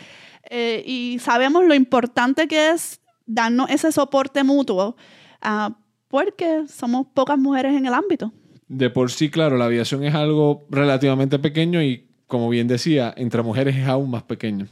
Eh, 0.50 0.84
y 0.86 1.18
sabemos 1.20 1.64
lo 1.66 1.74
importante 1.74 2.48
que 2.48 2.70
es 2.70 3.02
darnos 3.26 3.70
ese 3.70 3.92
soporte 3.92 4.44
mutuo, 4.44 4.96
ah, 5.42 5.76
porque 6.08 6.66
somos 6.68 7.08
pocas 7.14 7.40
mujeres 7.40 7.76
en 7.76 7.86
el 7.88 7.94
ámbito. 7.94 8.32
De 8.74 8.90
por 8.90 9.12
sí, 9.12 9.30
claro, 9.30 9.56
la 9.56 9.66
aviación 9.66 10.04
es 10.04 10.16
algo 10.16 10.66
relativamente 10.72 11.38
pequeño 11.38 11.84
y, 11.84 12.08
como 12.26 12.50
bien 12.50 12.68
decía, 12.68 13.14
entre 13.16 13.44
mujeres 13.44 13.76
es 13.76 13.88
aún 13.88 14.10
más 14.10 14.24
pequeño. 14.24 14.66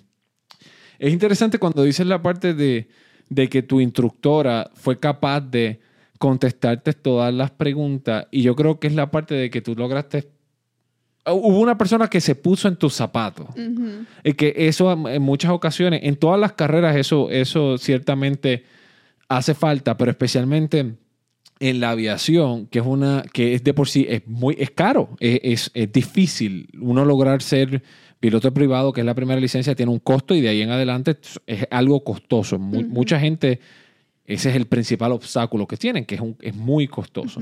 Es 0.98 1.14
interesante 1.14 1.60
cuando 1.60 1.84
dices 1.84 2.08
la 2.08 2.20
parte 2.20 2.56
de, 2.56 2.90
de 3.30 3.48
que 3.48 3.62
tu 3.62 3.80
instructora 3.80 4.72
fue 4.74 5.00
capaz 5.00 5.42
de 5.42 5.82
contestarte 6.18 6.94
todas 6.94 7.32
las 7.32 7.52
preguntas 7.52 8.26
y 8.32 8.42
yo 8.42 8.56
creo 8.56 8.80
que 8.80 8.88
es 8.88 8.96
la 8.96 9.12
parte 9.12 9.36
de 9.36 9.52
que 9.52 9.62
tú 9.62 9.76
lograste... 9.76 10.30
Hubo 11.28 11.60
una 11.60 11.78
persona 11.78 12.08
que 12.08 12.22
se 12.22 12.34
puso 12.34 12.68
en 12.68 12.78
tus 12.78 12.96
zapatos. 12.96 13.46
Y 14.24 14.34
que 14.34 14.56
eso 14.58 14.92
en 15.08 15.22
muchas 15.22 15.52
ocasiones, 15.52 16.02
en 16.04 16.16
todas 16.16 16.40
las 16.40 16.54
carreras, 16.54 16.96
eso, 16.96 17.30
eso 17.30 17.78
ciertamente 17.78 18.66
hace 19.30 19.54
falta, 19.54 19.96
pero 19.96 20.10
especialmente 20.10 20.96
en 21.62 21.80
la 21.80 21.92
aviación, 21.92 22.66
que 22.68 22.80
es 22.80 22.86
una, 22.86 23.24
que 23.32 23.54
es 23.54 23.64
de 23.64 23.74
por 23.74 23.88
sí, 23.88 24.06
es 24.10 24.24
muy, 24.28 24.56
es 24.60 24.72
caro, 24.72 25.16
es, 25.20 25.40
es- 25.44 25.72
es 25.74 25.92
difícil. 25.94 26.68
Uno 26.80 27.06
lograr 27.06 27.42
ser 27.42 27.82
piloto 28.20 28.54
privado, 28.54 28.92
que 28.92 29.02
es 29.02 29.06
la 29.06 29.14
primera 29.16 29.40
licencia, 29.40 29.74
tiene 29.76 29.92
un 29.92 30.00
costo 30.00 30.36
y 30.36 30.42
de 30.42 30.50
ahí 30.50 30.62
en 30.62 30.72
adelante 30.72 31.18
es 31.48 31.66
algo 31.72 32.04
costoso. 32.04 32.60
Mu-. 32.60 32.84
Mucha 32.90 33.20
gente, 33.20 33.60
ese 34.26 34.50
es 34.50 34.56
el 34.56 34.66
principal 34.66 35.12
obstáculo 35.12 35.66
que 35.68 35.78
tienen, 35.78 36.06
que 36.06 36.16
es, 36.16 36.22
un- 36.22 36.36
es 36.42 36.56
muy 36.56 36.88
costoso. 36.88 37.42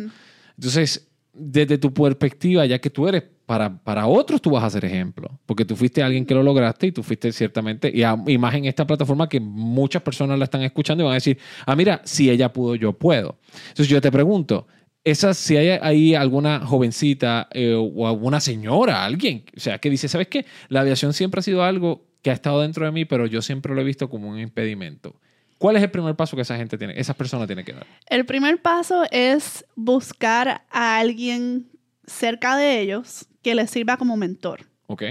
Entonces, 0.57 1.07
desde 1.33 1.77
tu 1.77 1.93
perspectiva, 1.93 2.65
ya 2.65 2.79
que 2.79 2.89
tú 2.89 3.07
eres, 3.07 3.23
para, 3.49 3.79
para 3.83 4.05
otros 4.05 4.43
tú 4.43 4.51
vas 4.51 4.63
a 4.63 4.69
ser 4.69 4.85
ejemplo, 4.85 5.27
porque 5.47 5.65
tú 5.65 5.75
fuiste 5.75 6.03
alguien 6.03 6.23
que 6.23 6.35
lo 6.35 6.43
lograste 6.43 6.85
y 6.85 6.91
tú 6.91 7.01
fuiste 7.01 7.31
ciertamente, 7.31 7.91
y, 7.91 8.03
a- 8.03 8.15
más 8.15 8.53
en 8.53 8.65
esta 8.65 8.85
plataforma 8.85 9.27
que 9.27 9.39
muchas 9.39 10.03
personas 10.03 10.37
la 10.37 10.43
están 10.45 10.61
escuchando 10.61 11.01
y 11.03 11.05
van 11.05 11.13
a 11.13 11.15
decir, 11.15 11.39
ah, 11.65 11.75
mira, 11.75 11.99
si 12.03 12.29
ella 12.29 12.53
pudo, 12.53 12.75
yo 12.75 12.93
puedo. 12.93 13.39
Entonces 13.69 13.87
yo 13.87 13.99
te 14.01 14.11
pregunto, 14.11 14.67
esa, 15.03 15.33
si 15.33 15.57
hay 15.57 15.69
ahí 15.81 16.13
alguna 16.13 16.59
jovencita 16.59 17.47
eh, 17.51 17.73
o 17.73 18.07
alguna 18.07 18.39
señora, 18.39 19.03
alguien, 19.03 19.45
o 19.57 19.59
sea, 19.59 19.79
que 19.79 19.89
dice, 19.89 20.07
¿sabes 20.07 20.27
qué? 20.27 20.45
La 20.67 20.81
aviación 20.81 21.13
siempre 21.13 21.39
ha 21.39 21.41
sido 21.41 21.63
algo 21.63 22.05
que 22.21 22.29
ha 22.29 22.33
estado 22.33 22.61
dentro 22.61 22.85
de 22.85 22.91
mí, 22.91 23.05
pero 23.05 23.25
yo 23.25 23.41
siempre 23.41 23.73
lo 23.73 23.81
he 23.81 23.83
visto 23.83 24.11
como 24.11 24.29
un 24.29 24.37
impedimento. 24.37 25.15
¿Cuál 25.57 25.75
es 25.77 25.81
el 25.81 25.89
primer 25.89 26.15
paso 26.15 26.35
que 26.35 26.43
esa 26.43 26.55
gente 26.55 26.77
tiene, 26.77 26.93
esa 26.99 27.15
persona 27.15 27.47
tiene 27.47 27.63
que 27.63 27.73
dar? 27.73 27.87
El 28.05 28.27
primer 28.27 28.61
paso 28.61 29.05
es 29.09 29.65
buscar 29.75 30.61
a 30.69 30.99
alguien 30.99 31.65
cerca 32.09 32.57
de 32.57 32.79
ellos 32.81 33.25
que 33.41 33.55
les 33.55 33.69
sirva 33.71 33.97
como 33.97 34.17
mentor. 34.17 34.61
¿Ok? 34.87 35.03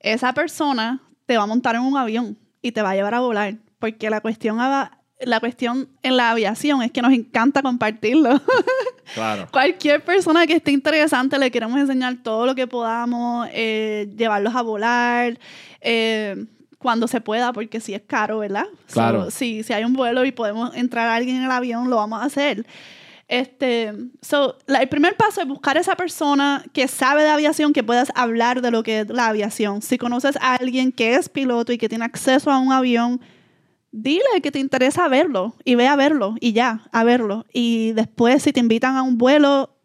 Esa 0.00 0.32
persona 0.32 1.00
te 1.26 1.36
va 1.36 1.44
a 1.44 1.46
montar 1.46 1.74
en 1.74 1.82
un 1.82 1.96
avión 1.96 2.36
y 2.60 2.72
te 2.72 2.82
va 2.82 2.90
a 2.90 2.94
llevar 2.94 3.14
a 3.14 3.20
volar, 3.20 3.54
porque 3.78 4.10
la 4.10 4.20
cuestión, 4.20 4.58
la 4.58 5.40
cuestión 5.40 5.88
en 6.02 6.16
la 6.16 6.30
aviación 6.30 6.82
es 6.82 6.90
que 6.92 7.02
nos 7.02 7.12
encanta 7.12 7.62
compartirlo. 7.62 8.40
Claro. 9.14 9.48
Cualquier 9.50 10.02
persona 10.02 10.46
que 10.46 10.54
esté 10.54 10.70
interesante 10.70 11.36
le 11.38 11.50
queremos 11.50 11.78
enseñar 11.78 12.16
todo 12.22 12.46
lo 12.46 12.54
que 12.54 12.66
podamos, 12.66 13.46
eh, 13.52 14.08
llevarlos 14.16 14.54
a 14.54 14.62
volar, 14.62 15.38
eh, 15.80 16.46
cuando 16.78 17.06
se 17.08 17.20
pueda, 17.20 17.52
porque 17.52 17.80
si 17.80 17.92
es 17.94 18.02
caro, 18.06 18.38
¿verdad? 18.38 18.64
So, 18.86 18.94
Claro. 18.94 19.30
si, 19.30 19.64
si 19.64 19.72
hay 19.72 19.84
un 19.84 19.92
vuelo 19.92 20.24
y 20.24 20.32
podemos 20.32 20.74
entrar 20.76 21.08
a 21.08 21.16
alguien 21.16 21.36
en 21.36 21.42
el 21.44 21.50
avión, 21.50 21.90
lo 21.90 21.96
vamos 21.96 22.22
a 22.22 22.24
hacer. 22.24 22.64
Este, 23.32 23.94
so, 24.20 24.58
la- 24.66 24.82
el 24.82 24.90
primer 24.90 25.16
paso 25.16 25.40
es 25.40 25.48
buscar 25.48 25.78
esa 25.78 25.96
persona 25.96 26.62
que 26.74 26.86
sabe 26.86 27.22
de 27.22 27.30
aviación, 27.30 27.72
que 27.72 27.82
puedas 27.82 28.12
hablar 28.14 28.60
de 28.60 28.70
lo 28.70 28.82
que 28.82 29.00
es 29.00 29.08
la 29.08 29.28
aviación. 29.28 29.80
Si 29.80 29.96
conoces 29.96 30.36
a 30.42 30.56
alguien 30.56 30.92
que 30.92 31.14
es 31.14 31.30
piloto 31.30 31.72
y 31.72 31.78
que 31.78 31.88
tiene 31.88 32.04
acceso 32.04 32.50
a 32.50 32.58
un 32.58 32.72
avión, 32.72 33.22
dile 33.90 34.42
que 34.42 34.50
te 34.50 34.58
interesa 34.58 35.08
verlo 35.08 35.54
y 35.64 35.76
ve 35.76 35.88
a 35.88 35.96
verlo 35.96 36.34
y 36.40 36.52
ya, 36.52 36.82
a 36.92 37.04
verlo. 37.04 37.46
Y 37.54 37.92
después, 37.92 38.42
si 38.42 38.52
te 38.52 38.60
invitan 38.60 38.98
a 38.98 39.02
un 39.02 39.16
vuelo, 39.16 39.78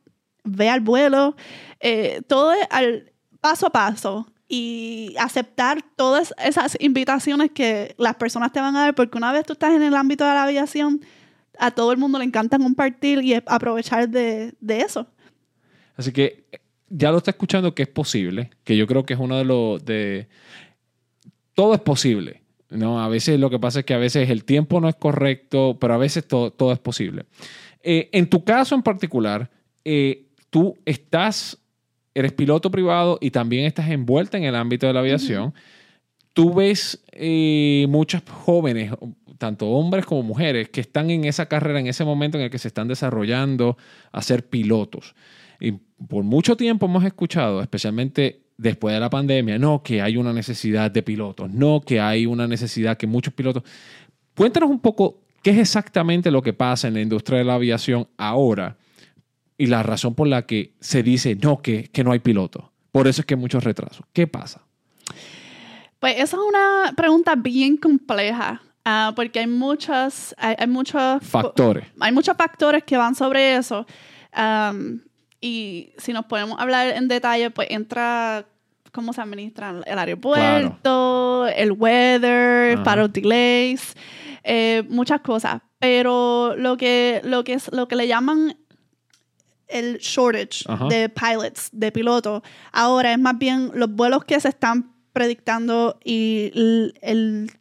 ve 0.44 0.70
al 0.70 0.82
vuelo. 0.82 1.38
Eh, 1.80 2.22
todo 2.28 2.52
es 2.52 2.68
al 2.70 3.14
paso 3.40 3.68
a 3.68 3.70
paso 3.70 4.28
y 4.50 5.16
aceptar 5.20 5.82
todas 5.96 6.34
esas 6.44 6.76
invitaciones 6.82 7.52
que 7.52 7.96
las 7.98 8.16
personas 8.16 8.52
te 8.52 8.60
van 8.60 8.76
a 8.76 8.82
dar, 8.82 8.94
porque 8.96 9.18
una 9.18 9.32
vez 9.32 9.46
tú 9.46 9.54
estás 9.54 9.74
en 9.74 9.84
el 9.84 9.94
ámbito 9.94 10.26
de 10.26 10.34
la 10.34 10.44
aviación, 10.44 11.00
a 11.60 11.72
todo 11.72 11.92
el 11.92 11.98
mundo 11.98 12.20
le 12.20 12.26
encanta 12.26 12.58
compartir 12.58 13.24
y 13.24 13.34
aprovechar 13.34 14.10
de, 14.10 14.54
de 14.60 14.80
eso. 14.80 15.08
Así 15.96 16.12
que 16.12 16.46
ya 16.90 17.12
lo 17.12 17.18
está 17.18 17.32
escuchando 17.32 17.74
que 17.74 17.84
es 17.84 17.90
posible, 17.90 18.52
que 18.64 18.78
yo 18.78 18.88
creo 18.88 19.06
que 19.06 19.14
es 19.14 19.20
uno 19.20 19.38
de 19.38 19.46
los 19.46 19.84
de 19.84 20.28
todo 21.54 21.74
es 21.74 21.82
posible, 21.82 22.44
¿no? 22.70 23.02
A 23.02 23.10
veces 23.10 23.40
lo 23.40 23.50
que 23.50 23.60
pasa 23.60 23.80
es 23.80 23.86
que 23.86 23.94
a 23.94 23.98
veces 23.98 24.30
el 24.30 24.46
tiempo 24.46 24.80
no 24.80 24.90
es 24.90 24.96
correcto, 24.96 25.78
pero 25.80 25.96
a 25.96 25.98
veces 25.98 26.28
todo, 26.28 26.52
todo 26.52 26.72
es 26.72 26.80
posible. 26.80 27.26
Eh, 27.82 28.10
en 28.12 28.30
tu 28.30 28.44
caso 28.44 28.76
en 28.76 28.84
particular, 28.84 29.50
eh, 29.84 30.28
tú 30.50 30.78
estás, 30.86 31.58
eres 32.14 32.34
piloto 32.34 32.70
privado 32.70 33.18
y 33.22 33.32
también 33.32 33.66
estás 33.66 33.90
envuelta 33.90 34.38
en 34.38 34.44
el 34.44 34.56
ámbito 34.56 34.86
de 34.86 34.94
la 34.94 35.00
aviación. 35.00 35.54
Tú 36.38 36.54
ves 36.54 37.04
eh, 37.14 37.88
muchas 37.90 38.22
jóvenes, 38.30 38.92
tanto 39.40 39.70
hombres 39.70 40.06
como 40.06 40.22
mujeres, 40.22 40.70
que 40.70 40.82
están 40.82 41.10
en 41.10 41.24
esa 41.24 41.48
carrera, 41.48 41.80
en 41.80 41.88
ese 41.88 42.06
momento 42.06 42.38
en 42.38 42.44
el 42.44 42.52
que 42.52 42.60
se 42.60 42.68
están 42.68 42.88
desarrollando 42.88 43.76
a 44.12 44.22
ser 44.22 44.48
pilotos. 44.48 45.16
Y 45.60 45.72
por 45.72 46.24
mucho 46.24 46.56
tiempo 46.56 46.86
hemos 46.86 47.04
escuchado, 47.06 47.60
especialmente 47.64 48.44
después 48.56 48.94
de 48.94 49.00
la 49.00 49.10
pandemia, 49.10 49.58
no 49.58 49.82
que 49.82 50.00
hay 50.00 50.16
una 50.16 50.32
necesidad 50.32 50.92
de 50.92 51.02
pilotos, 51.02 51.50
no 51.52 51.82
que 51.82 52.00
hay 52.00 52.28
una 52.28 52.48
necesidad 52.48 52.98
que 52.98 53.08
muchos 53.08 53.34
pilotos... 53.34 53.64
Cuéntanos 54.36 54.70
un 54.70 54.80
poco 54.80 55.24
qué 55.42 55.50
es 55.50 55.58
exactamente 55.58 56.30
lo 56.30 56.44
que 56.44 56.54
pasa 56.54 56.88
en 56.88 56.94
la 56.94 57.02
industria 57.02 57.40
de 57.40 57.46
la 57.46 57.56
aviación 57.56 58.10
ahora 58.16 58.78
y 59.58 59.66
la 59.66 59.82
razón 59.82 60.14
por 60.14 60.28
la 60.28 60.46
que 60.46 60.76
se 60.82 61.02
dice 61.02 61.34
no, 61.34 61.64
que, 61.64 61.86
que 61.86 62.04
no 62.04 62.12
hay 62.12 62.20
pilotos. 62.20 62.66
Por 62.92 63.08
eso 63.08 63.22
es 63.22 63.26
que 63.26 63.34
hay 63.34 63.40
muchos 63.40 63.64
retrasos. 63.64 64.06
¿Qué 64.14 64.28
pasa? 64.28 64.62
Pues 66.00 66.16
esa 66.16 66.38
es 66.38 66.44
una 66.44 66.94
pregunta 66.96 67.36
bien 67.36 67.78
compleja, 67.78 68.62
ah, 68.86 69.14
porque 69.16 69.40
hay 69.40 69.48
muchas, 69.48 70.36
hay, 70.38 70.56
hay 70.58 70.68
muchos 70.68 71.24
Factores. 71.24 71.86
hay 72.00 72.12
muchos 72.12 72.36
factores 72.38 72.84
que 72.84 72.98
van 72.98 73.16
sobre 73.16 73.56
eso. 73.56 73.86
Y 75.40 75.94
si 75.98 76.14
nos 76.14 76.26
podemos 76.26 76.60
hablar 76.60 76.88
en 76.88 77.08
detalle, 77.08 77.52
pues 77.52 77.68
entra 77.70 78.46
cómo 78.92 79.14
se 79.14 79.22
administra 79.22 79.76
el 79.86 80.00
aeropuerto, 80.00 81.48
el 81.48 81.72
weather, 81.72 82.82
para 82.84 83.08
delays, 83.08 83.96
eh, 84.44 84.84
muchas 84.90 85.22
cosas. 85.22 85.62
Pero 85.80 86.56
lo 86.58 86.78
que, 86.78 87.22
lo 87.24 87.44
que, 87.44 87.54
es, 87.54 87.72
lo 87.72 87.88
que 87.88 87.96
le 87.96 88.08
llaman 88.08 88.58
el 89.68 90.00
shortage 90.00 90.64
de 90.90 91.10
pilots, 91.10 91.70
de 91.72 91.92
pilotos, 91.92 92.42
ahora 92.72 93.12
es 93.12 93.20
más 93.20 93.38
bien 93.38 93.70
los 93.76 93.92
vuelos 93.92 94.24
que 94.26 94.40
se 94.40 94.50
están 94.50 94.92
predictando 95.18 95.98
y 96.04 96.52
el, 97.02 97.52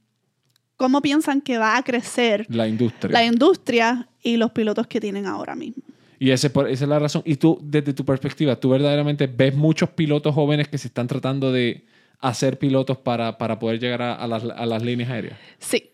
cómo 0.77 1.01
piensan 1.01 1.41
que 1.41 1.57
va 1.57 1.79
a 1.79 1.83
crecer 1.83 2.47
la 2.51 2.69
industria. 2.69 3.11
la 3.11 3.25
industria 3.25 4.09
y 4.23 4.37
los 4.37 4.51
pilotos 4.51 4.87
que 4.87 5.01
tienen 5.01 5.25
ahora 5.25 5.55
mismo. 5.55 5.83
Y 6.19 6.31
ese, 6.33 6.49
esa 6.49 6.69
es 6.69 6.83
la 6.83 6.99
razón. 6.99 7.23
Y 7.25 7.37
tú, 7.37 7.59
desde 7.63 7.95
tu 7.95 8.05
perspectiva, 8.05 8.57
¿tú 8.57 8.69
verdaderamente 8.69 9.27
ves 9.27 9.55
muchos 9.55 9.89
pilotos 9.89 10.35
jóvenes 10.35 10.69
que 10.69 10.77
se 10.77 10.89
están 10.89 11.07
tratando 11.07 11.51
de 11.51 11.87
hacer 12.21 12.59
pilotos 12.59 12.99
para, 12.99 13.39
para 13.39 13.59
poder 13.59 13.81
llegar 13.81 14.03
a, 14.03 14.27
las, 14.27 14.45
a, 14.45 14.67
las, 14.67 14.83
líneas 14.83 15.09
aéreas? 15.09 15.39
Sí, 15.59 15.91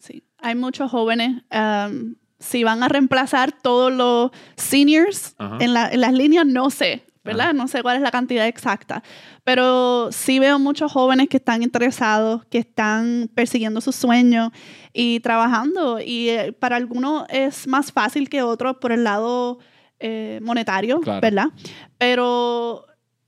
sí. 0.00 0.24
Hay 0.38 0.56
muchos 0.56 0.90
jóvenes. 0.90 1.42
Um, 1.52 2.16
si 2.40 2.64
van 2.64 2.82
a 2.82 2.88
reemplazar 2.88 3.52
todos 3.52 3.92
los 3.92 4.32
seniors 4.56 5.36
en, 5.38 5.76
en, 5.76 6.00
las 6.00 6.12
líneas, 6.12 6.44
no 6.44 6.70
sé. 6.70 7.04
¿Verdad? 7.28 7.52
No 7.52 7.68
sé 7.68 7.82
cuál 7.82 7.96
es 7.96 8.02
la 8.02 8.10
cantidad 8.10 8.46
exacta, 8.46 9.02
pero 9.44 10.10
sí 10.12 10.38
veo 10.38 10.58
muchos 10.58 10.90
jóvenes 10.90 11.28
que 11.28 11.36
están 11.36 11.62
interesados, 11.62 12.44
que 12.46 12.58
están 12.58 13.30
persiguiendo 13.34 13.80
sus 13.80 13.96
sueños 13.96 14.50
y 14.92 15.20
trabajando. 15.20 16.00
Y 16.00 16.30
eh, 16.30 16.52
para 16.52 16.76
algunos 16.76 17.26
es 17.28 17.66
más 17.66 17.92
fácil 17.92 18.28
que 18.28 18.42
otros 18.42 18.78
por 18.78 18.92
el 18.92 19.04
lado 19.04 19.58
eh, 20.00 20.40
monetario, 20.42 21.00
¿verdad? 21.00 21.48
Pero 21.98 22.86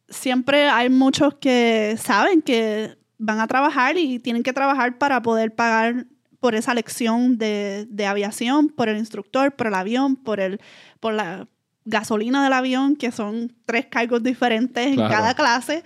siempre 0.09 0.69
hay 0.69 0.89
muchos 0.89 1.35
que 1.35 1.97
saben 1.99 2.41
que 2.41 2.97
van 3.19 3.39
a 3.39 3.47
trabajar 3.47 3.99
y 3.99 4.19
tienen 4.19 4.43
que 4.43 4.55
trabajar 4.55 4.97
para 4.97 5.21
poder 5.21 5.55
pagar 5.55 6.07
por 6.41 6.55
esa 6.55 6.73
lección 6.73 7.37
de, 7.37 7.87
de 7.91 8.07
aviación, 8.07 8.69
por 8.69 8.89
el 8.89 8.97
instructor, 8.97 9.53
por 9.53 9.67
el 9.67 9.75
avión, 9.75 10.17
por 10.17 10.41
el, 10.41 10.59
por 10.99 11.13
la, 11.13 11.47
gasolina 11.85 12.45
del 12.45 12.53
avión, 12.53 12.97
que 12.97 13.11
son 13.11 13.53
tres 13.65 13.87
cargos 13.87 14.23
diferentes 14.23 14.87
en 14.87 14.97
cada 14.97 15.35
clase. 15.35 15.83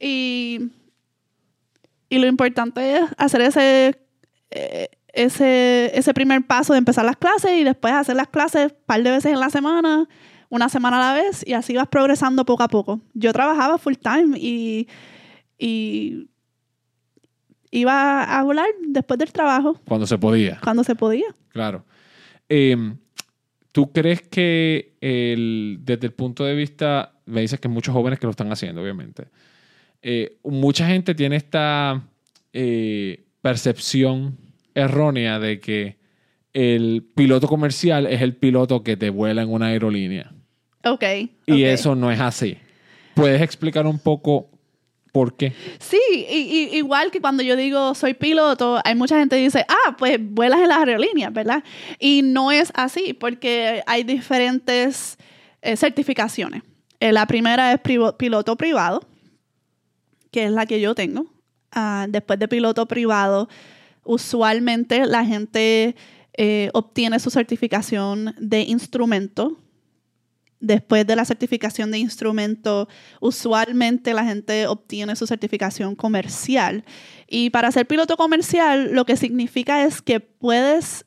Y, 0.00 0.70
y 2.08 2.18
lo 2.18 2.26
importante 2.26 2.98
es 2.98 3.04
hacer 3.18 3.40
ese, 3.42 4.00
eh, 4.50 4.88
ese, 5.08 5.90
ese 5.94 6.14
primer 6.14 6.46
paso 6.46 6.72
de 6.72 6.78
empezar 6.78 7.04
las 7.04 7.16
clases 7.16 7.52
y 7.52 7.64
después 7.64 7.92
hacer 7.92 8.16
las 8.16 8.28
clases 8.28 8.72
un 8.72 8.78
par 8.86 9.02
de 9.02 9.10
veces 9.10 9.32
en 9.32 9.40
la 9.40 9.50
semana, 9.50 10.08
una 10.48 10.68
semana 10.68 10.96
a 10.96 11.14
la 11.14 11.22
vez, 11.22 11.44
y 11.46 11.52
así 11.52 11.74
vas 11.74 11.88
progresando 11.88 12.44
poco 12.44 12.62
a 12.62 12.68
poco. 12.68 13.00
Yo 13.14 13.32
trabajaba 13.32 13.78
full 13.78 13.94
time 13.94 14.38
y, 14.38 14.88
y 15.58 16.28
iba 17.70 18.22
a 18.24 18.42
volar 18.42 18.66
después 18.88 19.18
del 19.18 19.32
trabajo. 19.32 19.78
Cuando 19.86 20.06
se 20.06 20.16
podía. 20.16 20.58
Cuando 20.62 20.82
se 20.82 20.94
podía. 20.94 21.26
Claro. 21.48 21.84
Eh, 22.48 22.94
¿Tú 23.76 23.92
crees 23.92 24.22
que 24.22 24.94
el, 25.02 25.80
desde 25.82 26.06
el 26.06 26.14
punto 26.14 26.46
de 26.46 26.54
vista, 26.54 27.12
me 27.26 27.42
dices 27.42 27.60
que 27.60 27.68
muchos 27.68 27.92
jóvenes 27.92 28.18
que 28.18 28.26
lo 28.26 28.30
están 28.30 28.50
haciendo, 28.50 28.80
obviamente, 28.80 29.26
eh, 30.00 30.38
mucha 30.44 30.86
gente 30.86 31.14
tiene 31.14 31.36
esta 31.36 32.02
eh, 32.54 33.26
percepción 33.42 34.38
errónea 34.74 35.38
de 35.38 35.60
que 35.60 35.98
el 36.54 37.06
piloto 37.14 37.48
comercial 37.48 38.06
es 38.06 38.22
el 38.22 38.34
piloto 38.36 38.82
que 38.82 38.96
te 38.96 39.10
vuela 39.10 39.42
en 39.42 39.52
una 39.52 39.66
aerolínea. 39.66 40.32
Ok. 40.82 41.04
Y 41.44 41.64
eso 41.64 41.94
no 41.94 42.10
es 42.10 42.18
así. 42.18 42.56
¿Puedes 43.12 43.42
explicar 43.42 43.86
un 43.86 43.98
poco 43.98 44.48
Sí, 45.78 45.98
y, 46.10 46.76
igual 46.76 47.10
que 47.10 47.20
cuando 47.20 47.42
yo 47.42 47.56
digo 47.56 47.94
soy 47.94 48.14
piloto, 48.14 48.80
hay 48.84 48.94
mucha 48.94 49.18
gente 49.18 49.36
que 49.36 49.42
dice, 49.42 49.64
ah, 49.68 49.96
pues 49.96 50.18
vuelas 50.20 50.60
en 50.60 50.68
las 50.68 50.78
aerolíneas, 50.78 51.32
¿verdad? 51.32 51.64
Y 51.98 52.22
no 52.22 52.52
es 52.52 52.72
así, 52.74 53.12
porque 53.12 53.82
hay 53.86 54.04
diferentes 54.04 55.16
eh, 55.62 55.76
certificaciones. 55.76 56.62
Eh, 57.00 57.12
la 57.12 57.26
primera 57.26 57.72
es 57.72 57.80
piloto 58.16 58.56
privado, 58.56 59.02
que 60.30 60.44
es 60.44 60.50
la 60.50 60.66
que 60.66 60.80
yo 60.80 60.94
tengo. 60.94 61.26
Ah, 61.72 62.06
después 62.08 62.38
de 62.38 62.48
piloto 62.48 62.86
privado, 62.86 63.48
usualmente 64.04 65.06
la 65.06 65.24
gente 65.24 65.96
eh, 66.34 66.70
obtiene 66.74 67.18
su 67.18 67.30
certificación 67.30 68.34
de 68.38 68.60
instrumento 68.60 69.56
Después 70.60 71.06
de 71.06 71.16
la 71.16 71.24
certificación 71.24 71.90
de 71.90 71.98
instrumento, 71.98 72.88
usualmente 73.20 74.14
la 74.14 74.24
gente 74.24 74.66
obtiene 74.66 75.14
su 75.14 75.26
certificación 75.26 75.94
comercial. 75.94 76.84
Y 77.28 77.50
para 77.50 77.70
ser 77.70 77.86
piloto 77.86 78.16
comercial, 78.16 78.92
lo 78.92 79.04
que 79.04 79.16
significa 79.16 79.84
es 79.84 80.00
que 80.00 80.20
puedes, 80.20 81.04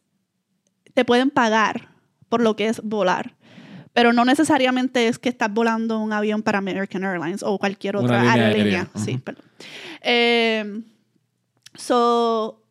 te 0.93 1.03
pueden 1.03 1.31
pagar 1.31 1.89
por 2.29 2.41
lo 2.41 2.55
que 2.55 2.67
es 2.67 2.79
volar. 2.83 3.35
Pero 3.93 4.13
no 4.13 4.23
necesariamente 4.23 5.07
es 5.07 5.17
que 5.17 5.29
estás 5.29 5.51
volando 5.51 5.99
un 5.99 6.13
avión 6.13 6.43
para 6.43 6.59
American 6.59 7.03
Airlines 7.03 7.41
o 7.41 7.57
cualquier 7.57 7.95
otra 7.97 8.31
aerolínea. 8.31 8.87
Sí, 8.95 9.17
perdón. 9.17 9.45
Eh, 10.01 10.83
so, 11.75 12.63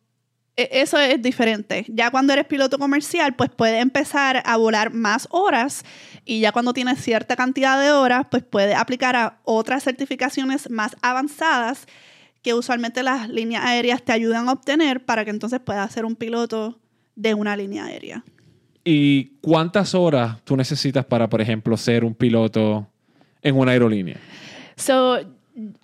e, 0.59 0.81
eso 0.81 0.97
es 0.97 1.21
diferente. 1.21 1.85
Ya 1.87 2.11
cuando 2.11 2.33
eres 2.33 2.45
piloto 2.45 2.77
comercial, 2.77 3.33
pues 3.35 3.49
puedes 3.49 3.81
empezar 3.81 4.41
a 4.45 4.57
volar 4.57 4.91
más 4.93 5.27
horas 5.31 5.83
y 6.25 6.39
ya 6.39 6.51
cuando 6.51 6.73
tienes 6.73 7.01
cierta 7.01 7.35
cantidad 7.35 7.79
de 7.81 7.91
horas, 7.91 8.27
pues 8.29 8.43
puedes 8.43 8.75
aplicar 8.75 9.15
a 9.15 9.39
otras 9.43 9.83
certificaciones 9.83 10.69
más 10.69 10.95
avanzadas 11.01 11.87
que 12.41 12.53
usualmente 12.53 13.03
las 13.03 13.29
líneas 13.29 13.65
aéreas 13.65 14.03
te 14.03 14.11
ayudan 14.11 14.47
a 14.47 14.53
obtener 14.53 15.03
para 15.05 15.25
que 15.25 15.31
entonces 15.31 15.59
puedas 15.59 15.91
ser 15.91 16.05
un 16.05 16.15
piloto 16.15 16.79
de 17.15 17.33
una 17.33 17.57
línea 17.57 17.85
aérea. 17.85 18.23
¿Y 18.83 19.37
cuántas 19.41 19.93
horas 19.93 20.37
tú 20.45 20.55
necesitas 20.55 21.05
para, 21.05 21.29
por 21.29 21.41
ejemplo, 21.41 21.75
ser 21.75 22.05
un 22.05 22.15
piloto 22.15 22.87
en 23.41 23.57
una 23.57 23.73
aerolínea? 23.73 24.17
So, 24.77 25.17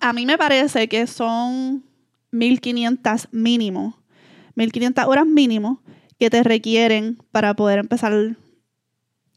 a 0.00 0.12
mí 0.14 0.24
me 0.24 0.38
parece 0.38 0.88
que 0.88 1.06
son 1.06 1.84
1500 2.30 3.28
mínimo 3.32 3.98
1500 4.56 5.04
horas 5.04 5.26
mínimo 5.26 5.80
que 6.18 6.30
te 6.30 6.42
requieren 6.42 7.18
para 7.30 7.54
poder 7.54 7.78
empezar 7.78 8.36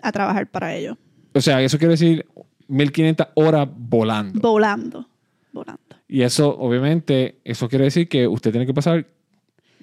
a 0.01 0.11
trabajar 0.11 0.47
para 0.47 0.75
ello. 0.75 0.97
O 1.33 1.41
sea, 1.41 1.61
eso 1.61 1.77
quiere 1.77 1.91
decir 1.91 2.25
1500 2.67 3.27
horas 3.35 3.67
volando. 3.71 4.39
Volando, 4.39 5.07
volando. 5.51 5.81
Y 6.07 6.21
eso, 6.21 6.57
obviamente, 6.57 7.39
eso 7.43 7.69
quiere 7.69 7.85
decir 7.85 8.07
que 8.07 8.27
usted 8.27 8.51
tiene 8.51 8.65
que 8.65 8.73
pasar 8.73 9.05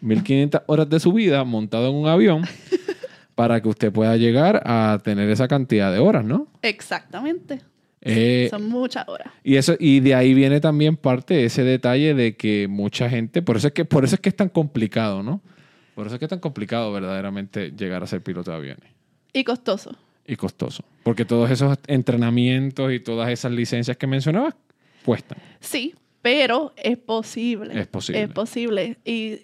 1500 0.00 0.62
horas 0.66 0.88
de 0.88 1.00
su 1.00 1.12
vida 1.12 1.44
montado 1.44 1.88
en 1.88 1.94
un 1.94 2.09
avión 2.09 2.42
para 3.35 3.61
que 3.61 3.68
usted 3.68 3.92
pueda 3.92 4.16
llegar 4.16 4.62
a 4.64 4.98
tener 5.02 5.31
esa 5.31 5.48
cantidad 5.48 5.92
de 5.92 5.98
horas, 5.98 6.24
¿no? 6.24 6.48
Exactamente. 6.62 7.61
Eh, 8.00 8.46
son 8.50 8.68
muchas 8.68 9.09
horas. 9.09 9.33
Y 9.42 9.57
eso, 9.57 9.74
y 9.79 10.00
de 10.00 10.14
ahí 10.14 10.33
viene 10.33 10.61
también 10.61 10.96
parte 10.96 11.35
de 11.35 11.44
ese 11.46 11.64
detalle 11.64 12.14
de 12.14 12.37
que 12.37 12.68
mucha 12.68 13.11
gente, 13.11 13.42
por 13.42 13.57
eso 13.57 13.68
es 13.68 13.72
que, 13.72 13.85
por 13.85 14.05
eso 14.05 14.14
es 14.14 14.20
que 14.20 14.29
es 14.29 14.37
tan 14.37 14.48
complicado, 14.48 15.22
¿no? 15.22 15.40
Por 15.94 16.07
eso 16.07 16.16
es 16.16 16.18
que 16.18 16.26
es 16.26 16.31
tan 16.31 16.40
complicado 16.40 16.92
verdaderamente 16.92 17.72
llegar 17.72 18.02
a 18.02 18.07
ser 18.07 18.22
piloto 18.22 18.50
de 18.50 18.57
aviones. 18.57 18.90
Y 19.33 19.44
costoso. 19.44 19.96
Y 20.26 20.36
costoso. 20.36 20.84
Porque 21.02 21.24
todos 21.24 21.50
esos 21.50 21.78
entrenamientos 21.86 22.92
y 22.92 23.00
todas 23.00 23.30
esas 23.30 23.52
licencias 23.52 23.96
que 23.96 24.06
mencionabas 24.06 24.54
cuestan. 25.04 25.38
Sí, 25.60 25.94
pero 26.20 26.72
es 26.76 26.98
posible. 26.98 27.78
Es 27.78 27.86
posible. 27.86 28.22
Es 28.22 28.30
posible. 28.30 28.98
Y 29.04 29.38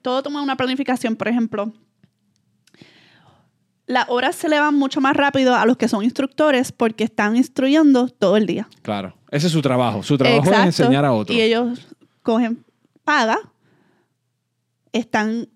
todo 0.00 0.22
toma 0.22 0.42
una 0.42 0.56
planificación. 0.56 1.16
Por 1.16 1.28
ejemplo, 1.28 1.72
las 3.86 4.08
horas 4.08 4.34
se 4.36 4.48
le 4.48 4.58
van 4.58 4.74
mucho 4.74 5.00
más 5.00 5.14
rápido 5.14 5.54
a 5.54 5.66
los 5.66 5.76
que 5.76 5.88
son 5.88 6.02
instructores 6.02 6.72
porque 6.72 7.04
están 7.04 7.36
instruyendo 7.36 8.08
todo 8.08 8.36
el 8.36 8.46
día. 8.46 8.68
Claro, 8.82 9.14
ese 9.30 9.46
es 9.48 9.52
su 9.52 9.62
trabajo. 9.62 10.02
Su 10.02 10.16
trabajo 10.16 10.50
es 10.50 10.58
enseñar 10.58 11.04
a 11.04 11.12
otros. 11.12 11.36
Y 11.36 11.42
ellos 11.42 11.86
cogen 12.22 12.64
paga, 13.04 13.38
están 14.92 15.48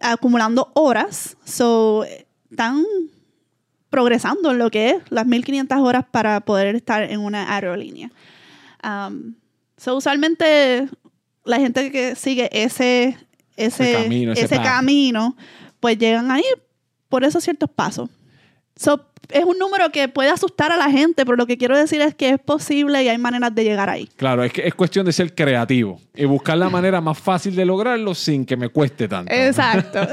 acumulando 0.00 0.70
horas, 0.74 1.36
so, 1.44 2.04
están 2.50 2.84
progresando 3.90 4.50
en 4.50 4.58
lo 4.58 4.70
que 4.70 4.90
es 4.90 4.96
las 5.10 5.26
1500 5.26 5.78
horas 5.78 6.04
para 6.10 6.40
poder 6.40 6.74
estar 6.76 7.02
en 7.02 7.20
una 7.20 7.54
aerolínea. 7.54 8.10
Um, 8.84 9.34
so, 9.76 9.96
usualmente 9.96 10.88
la 11.44 11.58
gente 11.58 11.90
que 11.90 12.14
sigue 12.14 12.48
ese, 12.52 13.16
ese, 13.56 13.92
camino, 13.92 14.32
ese 14.32 14.56
camino, 14.56 15.36
pues 15.80 15.98
llegan 15.98 16.30
ahí 16.30 16.44
por 17.08 17.24
esos 17.24 17.42
ciertos 17.42 17.70
pasos. 17.70 18.10
So, 18.76 19.07
es 19.30 19.44
un 19.44 19.58
número 19.58 19.90
que 19.90 20.08
puede 20.08 20.30
asustar 20.30 20.72
a 20.72 20.76
la 20.76 20.90
gente, 20.90 21.24
pero 21.24 21.36
lo 21.36 21.46
que 21.46 21.56
quiero 21.58 21.76
decir 21.76 22.00
es 22.00 22.14
que 22.14 22.30
es 22.30 22.38
posible 22.38 23.02
y 23.02 23.08
hay 23.08 23.18
maneras 23.18 23.54
de 23.54 23.64
llegar 23.64 23.90
ahí. 23.90 24.08
Claro, 24.16 24.42
es 24.44 24.52
que 24.52 24.66
es 24.66 24.74
cuestión 24.74 25.04
de 25.06 25.12
ser 25.12 25.34
creativo 25.34 26.00
y 26.14 26.24
buscar 26.24 26.56
la 26.58 26.68
manera 26.70 27.00
más 27.00 27.18
fácil 27.18 27.54
de 27.56 27.64
lograrlo 27.64 28.14
sin 28.14 28.44
que 28.46 28.56
me 28.56 28.68
cueste 28.68 29.08
tanto. 29.08 29.32
Exacto. 29.34 30.00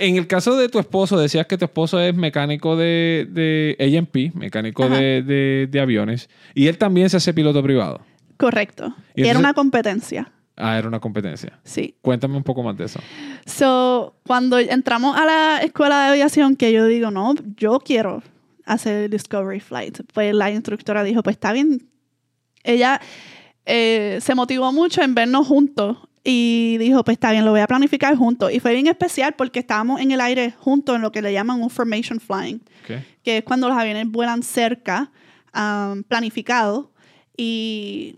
En 0.00 0.14
el 0.16 0.28
caso 0.28 0.56
de 0.56 0.68
tu 0.68 0.78
esposo, 0.78 1.18
decías 1.18 1.44
que 1.48 1.58
tu 1.58 1.64
esposo 1.64 1.98
es 2.00 2.14
mecánico 2.14 2.76
de, 2.76 3.26
de 3.30 3.76
AMP, 3.98 4.32
mecánico 4.36 4.88
de, 4.88 5.22
de- 5.22 5.66
de 5.68 5.80
aviones, 5.80 6.30
y 6.54 6.68
él 6.68 6.78
también 6.78 7.10
se 7.10 7.16
hace 7.16 7.34
piloto 7.34 7.60
privado. 7.64 8.00
Correcto. 8.36 8.94
Y 9.16 9.26
Era 9.26 9.40
una 9.40 9.54
competencia. 9.54 10.30
Ah, 10.60 10.76
era 10.76 10.88
una 10.88 10.98
competencia. 10.98 11.58
Sí. 11.62 11.94
Cuéntame 12.02 12.36
un 12.36 12.42
poco 12.42 12.62
más 12.62 12.76
de 12.76 12.84
eso. 12.86 13.00
So, 13.46 14.16
cuando 14.26 14.58
entramos 14.58 15.16
a 15.16 15.24
la 15.24 15.58
escuela 15.62 16.04
de 16.04 16.08
aviación, 16.10 16.56
que 16.56 16.72
yo 16.72 16.86
digo, 16.86 17.10
no, 17.12 17.34
yo 17.56 17.78
quiero 17.78 18.22
hacer 18.66 19.08
Discovery 19.08 19.60
Flight, 19.60 20.00
pues 20.12 20.34
la 20.34 20.50
instructora 20.50 21.04
dijo, 21.04 21.22
pues 21.22 21.36
está 21.36 21.52
bien. 21.52 21.88
Ella 22.64 23.00
eh, 23.64 24.18
se 24.20 24.34
motivó 24.34 24.72
mucho 24.72 25.00
en 25.02 25.14
vernos 25.14 25.46
juntos 25.46 25.96
y 26.24 26.76
dijo, 26.78 27.04
pues 27.04 27.14
está 27.14 27.30
bien, 27.30 27.44
lo 27.44 27.52
voy 27.52 27.60
a 27.60 27.66
planificar 27.66 28.16
juntos. 28.16 28.52
Y 28.52 28.60
fue 28.60 28.74
bien 28.74 28.88
especial 28.88 29.34
porque 29.38 29.60
estábamos 29.60 30.00
en 30.00 30.10
el 30.10 30.20
aire 30.20 30.50
juntos 30.58 30.96
en 30.96 31.02
lo 31.02 31.12
que 31.12 31.22
le 31.22 31.32
llaman 31.32 31.62
un 31.62 31.70
formation 31.70 32.18
flying, 32.20 32.56
Ok. 32.84 33.02
que 33.22 33.38
es 33.38 33.44
cuando 33.44 33.68
los 33.68 33.78
aviones 33.78 34.06
vuelan 34.10 34.42
cerca, 34.42 35.10
um, 35.54 36.02
planificado, 36.02 36.92
y 37.36 38.16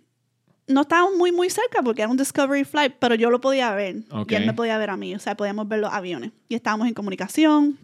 no 0.71 0.83
estábamos 0.83 1.17
muy, 1.17 1.33
muy 1.33 1.51
cerca 1.51 1.83
porque 1.83 2.03
era 2.03 2.11
un 2.11 2.17
Discovery 2.17 2.65
Flight, 2.65 2.95
pero 2.99 3.15
yo 3.15 3.31
lo 3.31 3.41
podía 3.41 3.73
ver 3.75 4.05
Ok. 4.11 4.33
y 4.33 4.35
él 4.37 4.47
me 4.47 4.55
podía 4.55 4.79
ver 4.79 4.91
a 4.91 4.97
mí, 4.97 5.15
o 5.15 5.19
sea, 5.19 5.37
podíamos 5.37 5.69
ver 5.69 5.81
los 5.81 5.93
aviones. 5.93 6.33
Y 6.49 6.55
estábamos 6.55 6.89
en 6.89 6.95
comunicación. 6.95 7.79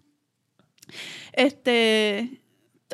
Este, 1.33 2.41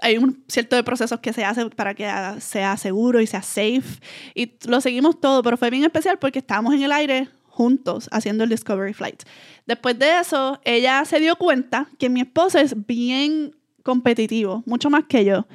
hay 0.01 0.17
un 0.17 0.43
cierto 0.47 0.75
de 0.75 0.83
procesos 0.83 1.19
que 1.19 1.33
se 1.33 1.45
hace 1.45 1.69
para 1.69 1.93
que 1.93 2.09
sea 2.39 2.77
seguro 2.77 3.21
y 3.21 3.27
sea 3.27 3.41
safe. 3.41 3.99
Y 4.35 4.53
lo 4.67 4.81
seguimos 4.81 5.19
todo, 5.19 5.43
pero 5.43 5.57
fue 5.57 5.69
bien 5.69 5.83
especial 5.83 6.17
porque 6.19 6.39
estábamos 6.39 6.73
en 6.73 6.83
el 6.83 6.91
aire 6.91 7.29
juntos 7.45 8.09
haciendo 8.11 8.43
el 8.43 8.49
Discovery 8.49 8.93
Flight. 8.93 9.23
Después 9.67 9.97
de 9.99 10.19
eso, 10.19 10.59
ella 10.65 11.05
se 11.05 11.19
dio 11.19 11.35
cuenta 11.35 11.87
que 11.99 12.09
mi 12.09 12.21
esposo 12.21 12.57
es 12.59 12.85
bien 12.87 13.55
competitivo, 13.83 14.63
mucho 14.65 14.89
más 14.89 15.03
que 15.07 15.23
yo. 15.23 15.45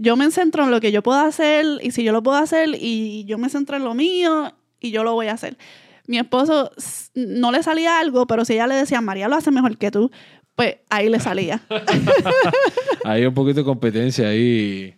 Yo 0.00 0.16
me 0.16 0.30
centro 0.30 0.64
en 0.64 0.70
lo 0.70 0.80
que 0.80 0.92
yo 0.92 1.02
puedo 1.02 1.18
hacer 1.18 1.66
y 1.82 1.90
si 1.90 2.04
yo 2.04 2.12
lo 2.12 2.22
puedo 2.22 2.38
hacer 2.38 2.70
y 2.80 3.24
yo 3.24 3.36
me 3.36 3.48
centro 3.48 3.76
en 3.76 3.84
lo 3.84 3.94
mío 3.94 4.54
y 4.80 4.92
yo 4.92 5.02
lo 5.02 5.14
voy 5.14 5.26
a 5.26 5.32
hacer. 5.32 5.58
Mi 6.06 6.18
esposo 6.18 6.70
no 7.14 7.50
le 7.50 7.62
salía 7.64 7.98
algo, 7.98 8.26
pero 8.28 8.44
si 8.44 8.54
ella 8.54 8.68
le 8.68 8.76
decía, 8.76 9.00
María 9.00 9.28
lo 9.28 9.34
hace 9.34 9.50
mejor 9.50 9.76
que 9.76 9.90
tú, 9.90 10.10
pues 10.54 10.76
ahí 10.88 11.08
le 11.08 11.18
salía. 11.18 11.60
Hay 13.04 13.24
un 13.24 13.34
poquito 13.34 13.60
de 13.60 13.64
competencia 13.64 14.28
ahí 14.28 14.94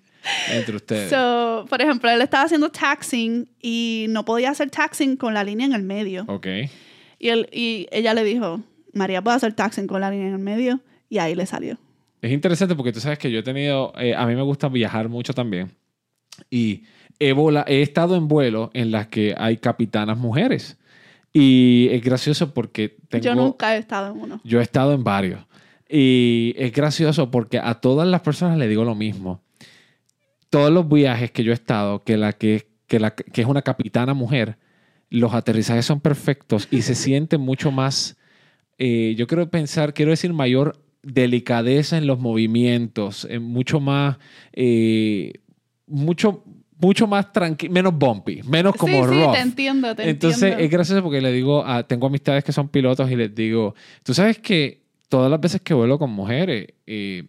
entre 0.53 0.77
ustedes. 0.77 1.11
So, 1.11 1.65
por 1.69 1.81
ejemplo, 1.81 2.11
él 2.11 2.21
estaba 2.21 2.45
haciendo 2.45 2.71
taxing 2.71 3.49
y 3.61 4.07
no 4.11 4.27
podía 4.27 4.51
hacer 4.51 4.71
taxing 4.71 5.17
con 5.17 5.33
la 5.33 5.43
línea 5.43 5.67
en 5.67 5.73
el 5.73 5.83
medio. 5.83 6.25
ok. 6.29 6.47
Y, 7.19 7.29
él, 7.29 7.49
y 7.53 7.87
ella 7.91 8.15
le 8.15 8.23
dijo, 8.23 8.63
María 8.93 9.23
puede 9.23 9.37
hacer 9.37 9.55
taxing 9.55 9.87
con 9.87 10.01
la 10.01 10.11
línea 10.11 10.29
en 10.29 10.35
el 10.35 10.39
medio 10.39 10.81
y 11.09 11.19
ahí 11.19 11.35
le 11.35 11.47
salió. 11.47 11.79
Es 12.23 12.31
interesante 12.33 12.75
porque 12.75 12.93
tú 12.93 13.01
sabes 13.01 13.19
que 13.19 13.31
yo 13.31 13.39
he 13.41 13.43
tenido, 13.43 13.93
eh, 13.99 14.15
a 14.15 14.27
mí 14.27 14.35
me 14.35 14.43
gusta 14.43 14.69
viajar 14.69 15.09
mucho 15.09 15.33
también. 15.33 15.71
Y 16.51 16.85
he, 17.19 17.33
vola- 17.33 17.65
he 17.67 17.83
estado 17.83 18.17
en 18.17 18.29
vuelos 18.29 18.71
en 18.75 18.91
las 18.91 19.09
que 19.09 19.35
hay 19.37 19.57
capitanas 19.57 20.19
mujeres. 20.19 20.79
Y 21.33 21.89
es 21.91 22.03
gracioso 22.03 22.53
porque 22.53 22.97
tengo... 23.09 23.25
Yo 23.25 23.35
nunca 23.35 23.75
he 23.77 23.79
estado 23.79 24.13
en 24.13 24.21
uno. 24.21 24.41
Yo 24.45 24.61
he 24.61 24.63
estado 24.63 24.93
en 24.93 25.05
varios. 25.05 25.41
Y 25.89 26.55
es 26.57 26.73
gracioso 26.73 27.31
porque 27.31 27.59
a 27.59 27.75
todas 27.81 28.07
las 28.09 28.21
personas 28.21 28.59
le 28.59 28.69
digo 28.69 28.85
lo 28.85 28.95
mismo. 28.95 29.43
Todos 30.51 30.71
los 30.73 30.89
viajes 30.89 31.31
que 31.31 31.45
yo 31.45 31.53
he 31.53 31.55
estado, 31.55 32.03
que, 32.03 32.17
la 32.17 32.33
que, 32.33 32.69
que, 32.87 32.99
la, 33.01 33.13
que 33.15 33.41
es 33.41 33.47
una 33.47 33.63
capitana 33.63 34.15
mujer, 34.15 34.59
los 35.09 35.33
aterrizajes 35.35 35.87
son 35.87 36.01
perfectos 36.01 36.69
y 36.71 36.83
se 36.83 36.95
siente 36.95 37.39
mucho 37.39 37.71
más, 37.71 38.17
eh, 38.79 39.15
yo 39.17 39.27
quiero 39.27 39.49
pensar, 39.51 39.95
quiero 39.95 40.11
decir 40.11 40.33
mayor 40.33 40.81
delicadeza 41.03 41.97
en 41.99 42.07
los 42.07 42.19
movimientos, 42.19 43.27
eh, 43.31 43.39
mucho 43.39 43.81
más, 43.81 44.19
eh, 44.53 45.33
mucho, 45.87 46.45
mucho 46.79 47.07
más 47.07 47.33
tranquilo, 47.33 47.73
menos 47.73 47.95
bumpy, 47.95 48.43
menos 48.43 48.75
como 48.77 49.05
sí, 49.07 49.13
sí, 49.13 49.21
rough. 49.23 49.33
te 49.35 49.41
entiendo, 49.41 49.95
te 49.95 50.09
Entonces 50.09 50.43
entiendo. 50.43 50.65
es 50.65 50.71
gracioso 50.71 51.03
porque 51.03 51.21
le 51.21 51.33
digo, 51.33 51.65
a, 51.65 51.83
tengo 51.87 52.07
amistades 52.07 52.45
que 52.45 52.53
son 52.53 52.69
pilotos 52.69 53.11
y 53.11 53.17
les 53.17 53.35
digo, 53.35 53.75
tú 54.03 54.15
sabes 54.15 54.39
que 54.39 54.83
todas 55.09 55.31
las 55.31 55.41
veces 55.41 55.61
que 55.61 55.75
vuelo 55.75 55.99
con 55.99 56.11
mujeres, 56.11 56.69
eh, 56.87 57.25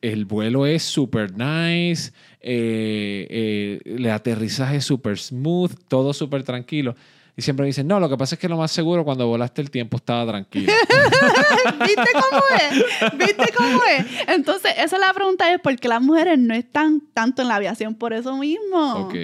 el 0.00 0.24
vuelo 0.24 0.66
es 0.66 0.82
super 0.82 1.32
nice, 1.32 2.12
eh, 2.40 3.26
eh, 3.30 3.80
el 3.84 4.08
aterrizaje 4.10 4.76
es 4.76 4.84
super 4.84 5.18
smooth, 5.18 5.72
todo 5.88 6.12
súper 6.12 6.44
tranquilo. 6.44 6.94
Y 7.38 7.42
siempre 7.42 7.62
me 7.62 7.66
dicen, 7.68 7.86
no, 7.86 8.00
lo 8.00 8.08
que 8.08 8.16
pasa 8.16 8.34
es 8.34 8.40
que 8.40 8.48
lo 8.48 8.56
más 8.56 8.72
seguro 8.72 9.04
cuando 9.04 9.24
volaste 9.28 9.62
el 9.62 9.70
tiempo 9.70 9.96
estaba 9.96 10.26
tranquilo. 10.26 10.72
¿Viste 11.86 12.08
cómo 12.12 12.42
es? 12.60 13.16
¿Viste 13.16 13.52
cómo 13.56 13.80
es? 13.96 14.06
Entonces, 14.26 14.72
esa 14.76 14.96
es 14.96 15.00
la 15.00 15.12
pregunta, 15.14 15.52
es 15.54 15.60
por 15.60 15.76
qué 15.76 15.86
las 15.86 16.02
mujeres 16.02 16.36
no 16.36 16.52
están 16.52 17.00
tanto 17.14 17.40
en 17.42 17.46
la 17.46 17.54
aviación 17.54 17.94
por 17.94 18.12
eso 18.12 18.36
mismo. 18.36 19.06
ok. 19.06 19.14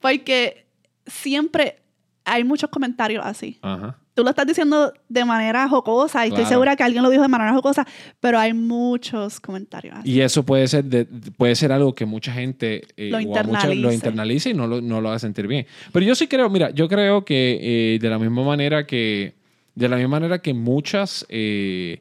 Porque 0.00 0.68
siempre 1.06 1.82
hay 2.24 2.44
muchos 2.44 2.70
comentarios 2.70 3.26
así. 3.26 3.58
Ajá. 3.62 3.98
Tú 4.16 4.24
lo 4.24 4.30
estás 4.30 4.46
diciendo 4.46 4.92
de 5.10 5.24
manera 5.26 5.68
jocosa 5.68 6.24
y 6.26 6.30
estoy 6.30 6.46
segura 6.46 6.74
que 6.74 6.82
alguien 6.82 7.02
lo 7.02 7.10
dijo 7.10 7.22
de 7.22 7.28
manera 7.28 7.52
jocosa, 7.52 7.86
pero 8.18 8.38
hay 8.38 8.54
muchos 8.54 9.38
comentarios 9.40 9.94
así. 9.98 10.10
Y 10.10 10.22
eso 10.22 10.42
puede 10.42 10.66
ser, 10.68 10.84
de- 10.84 11.04
puede 11.04 11.54
ser 11.54 11.70
algo 11.70 11.94
que 11.94 12.06
mucha 12.06 12.32
gente 12.32 12.82
eh, 12.96 13.10
Lo 13.10 13.18
a 13.18 13.20
mucha- 13.20 13.42
lo 13.42 13.52
internalice. 13.52 13.94
internalice 13.94 14.50
y 14.50 14.54
no 14.54 14.66
lo, 14.66 14.80
no 14.80 15.02
lo 15.02 15.10
haga 15.10 15.18
sentir 15.18 15.46
bien. 15.46 15.66
Pero 15.92 16.06
yo 16.06 16.14
sí 16.14 16.26
creo, 16.28 16.48
mira, 16.48 16.70
yo 16.70 16.88
creo 16.88 17.26
que 17.26 17.58
eh, 17.60 17.98
de 18.00 18.08
la 18.08 18.18
misma 18.18 18.42
manera 18.42 18.86
que, 18.86 19.34
de 19.74 19.88
la 19.88 19.96
misma 19.96 20.12
manera 20.18 20.40
que 20.40 20.54
muchas 20.54 21.26
eh, 21.28 22.00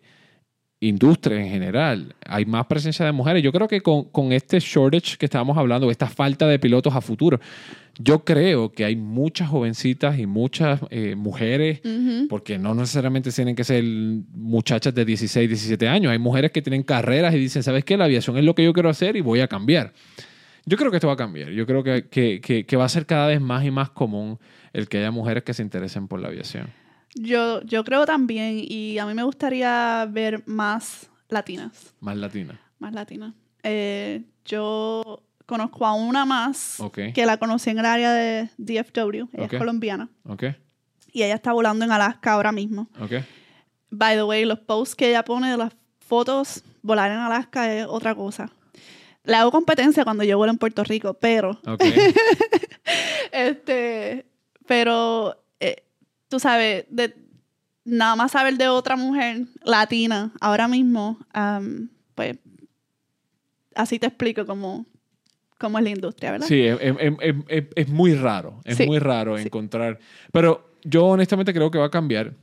industrias 0.81 1.41
en 1.41 1.49
general, 1.49 2.15
hay 2.25 2.45
más 2.45 2.65
presencia 2.67 3.05
de 3.05 3.11
mujeres. 3.11 3.41
Yo 3.41 3.51
creo 3.51 3.67
que 3.67 3.81
con, 3.81 4.05
con 4.05 4.31
este 4.31 4.59
shortage 4.59 5.17
que 5.17 5.25
estábamos 5.25 5.57
hablando, 5.57 5.89
esta 5.89 6.07
falta 6.07 6.47
de 6.47 6.59
pilotos 6.59 6.93
a 6.95 7.01
futuro, 7.01 7.39
yo 7.97 8.25
creo 8.25 8.71
que 8.73 8.83
hay 8.83 8.95
muchas 8.97 9.49
jovencitas 9.49 10.19
y 10.19 10.25
muchas 10.25 10.81
eh, 10.89 11.15
mujeres 11.15 11.79
porque 12.27 12.57
no 12.59 12.75
necesariamente 12.75 13.31
tienen 13.31 13.55
que 13.55 13.63
ser 13.63 13.83
muchachas 14.33 14.93
de 14.93 15.05
16, 15.05 15.47
17 15.47 15.87
años. 15.87 16.11
Hay 16.11 16.19
mujeres 16.19 16.51
que 16.51 16.61
tienen 16.61 16.83
carreras 16.83 17.33
y 17.33 17.37
dicen, 17.39 17.63
¿sabes 17.63 17.85
qué? 17.85 17.95
La 17.97 18.05
aviación 18.05 18.37
es 18.37 18.43
lo 18.43 18.53
que 18.53 18.63
yo 18.65 18.73
quiero 18.73 18.89
hacer 18.89 19.15
y 19.15 19.21
voy 19.21 19.39
a 19.39 19.47
cambiar. 19.47 19.93
Yo 20.65 20.77
creo 20.77 20.91
que 20.91 20.97
esto 20.97 21.07
va 21.07 21.13
a 21.13 21.17
cambiar. 21.17 21.51
Yo 21.51 21.65
creo 21.65 21.83
que, 21.83 22.07
que- 22.09 22.41
que- 22.41 22.65
que 22.65 22.75
va 22.75 22.85
a 22.85 22.89
ser 22.89 23.05
cada 23.05 23.27
vez 23.27 23.39
más 23.39 23.63
y 23.63 23.71
más 23.71 23.91
común 23.91 24.39
el 24.73 24.89
que 24.89 24.97
haya 24.97 25.11
mujeres 25.11 25.43
que 25.43 25.53
se 25.53 25.61
interesen 25.63 26.07
por 26.09 26.19
la 26.19 26.27
aviación. 26.27 26.67
Yo, 27.15 27.61
yo 27.63 27.83
creo 27.85 28.05
también, 28.05 28.57
y 28.61 28.97
a 28.99 29.05
mí 29.05 29.13
me 29.13 29.23
gustaría 29.23 30.05
ver 30.09 30.43
más 30.45 31.09
latinas, 31.29 31.93
Más 32.01 32.17
latina. 32.17 32.59
más 32.77 32.93
latinas. 32.93 33.33
Eh, 33.63 34.23
yo 34.43 35.23
conozco 35.45 35.85
a 35.85 35.93
una 35.93 36.25
más 36.25 36.77
que 37.13 37.25
la 37.25 37.37
conocí 37.37 37.69
en 37.69 37.79
el 37.79 37.85
área 37.85 38.11
de 38.13 38.49
DFW, 38.57 39.29
ella 39.33 39.45
es 39.49 39.57
colombiana, 39.57 40.09
¿Ok? 40.25 40.43
y 41.13 41.23
ella 41.23 41.35
está 41.35 41.53
volando 41.53 41.85
en 41.85 41.91
Alaska 41.91 42.33
ahora 42.33 42.51
mismo. 42.51 42.89
By 43.89 44.15
the 44.17 44.23
way, 44.23 44.43
los 44.43 44.59
posts 44.59 44.95
que 44.95 45.07
ella 45.09 45.23
pone 45.23 45.49
de 45.49 45.57
las 45.57 45.73
fotos, 45.99 46.63
volar 46.81 47.11
en 47.11 47.17
Alaska 47.17 47.73
es 47.73 47.85
otra 47.87 48.13
cosa. 48.13 48.51
Le 49.23 49.35
hago 49.35 49.51
competencia 49.51 50.03
cuando 50.03 50.23
yo 50.25 50.37
vuelo 50.37 50.51
en 50.51 50.57
Puerto 50.59 50.83
Rico, 50.83 51.13
pero, 51.15 51.59
este, 53.31 54.25
pero, 54.67 55.41
eh, 55.59 55.84
tú 56.35 56.39
sabes, 56.41 56.83
de, 56.89 57.15
nada 57.85 58.17
más 58.17 58.31
saber 58.33 58.57
de 58.57 58.67
otra 58.67 58.97
mujer 58.97 59.45
latina 59.63 60.33
ahora 60.41 60.67
mismo, 60.67 61.17
pues, 62.13 62.37
así 63.73 63.99
te 63.99 64.07
explico 64.07 64.45
cómo, 64.45 64.85
cómo 65.57 65.77
es 65.77 65.83
la 65.85 65.89
industria, 65.91 66.31
¿verdad? 66.31 66.47
Sí, 66.47 66.61
es, 66.61 66.77
es- 66.81 67.63
es- 67.75 67.87
muy 67.89 68.13
raro. 68.15 68.59
Es 68.65 68.75
Sí, 68.77 68.85
muy 68.85 68.99
raro 68.99 69.37
sí. 69.37 69.43
encontrar. 69.45 69.97
Pero 70.33 70.71
yo 70.83 71.05
honestamente 71.05 71.53
creo 71.53 71.71
que 71.71 71.77
va 71.77 71.85
a 71.85 71.89
cambiar. 71.91 72.33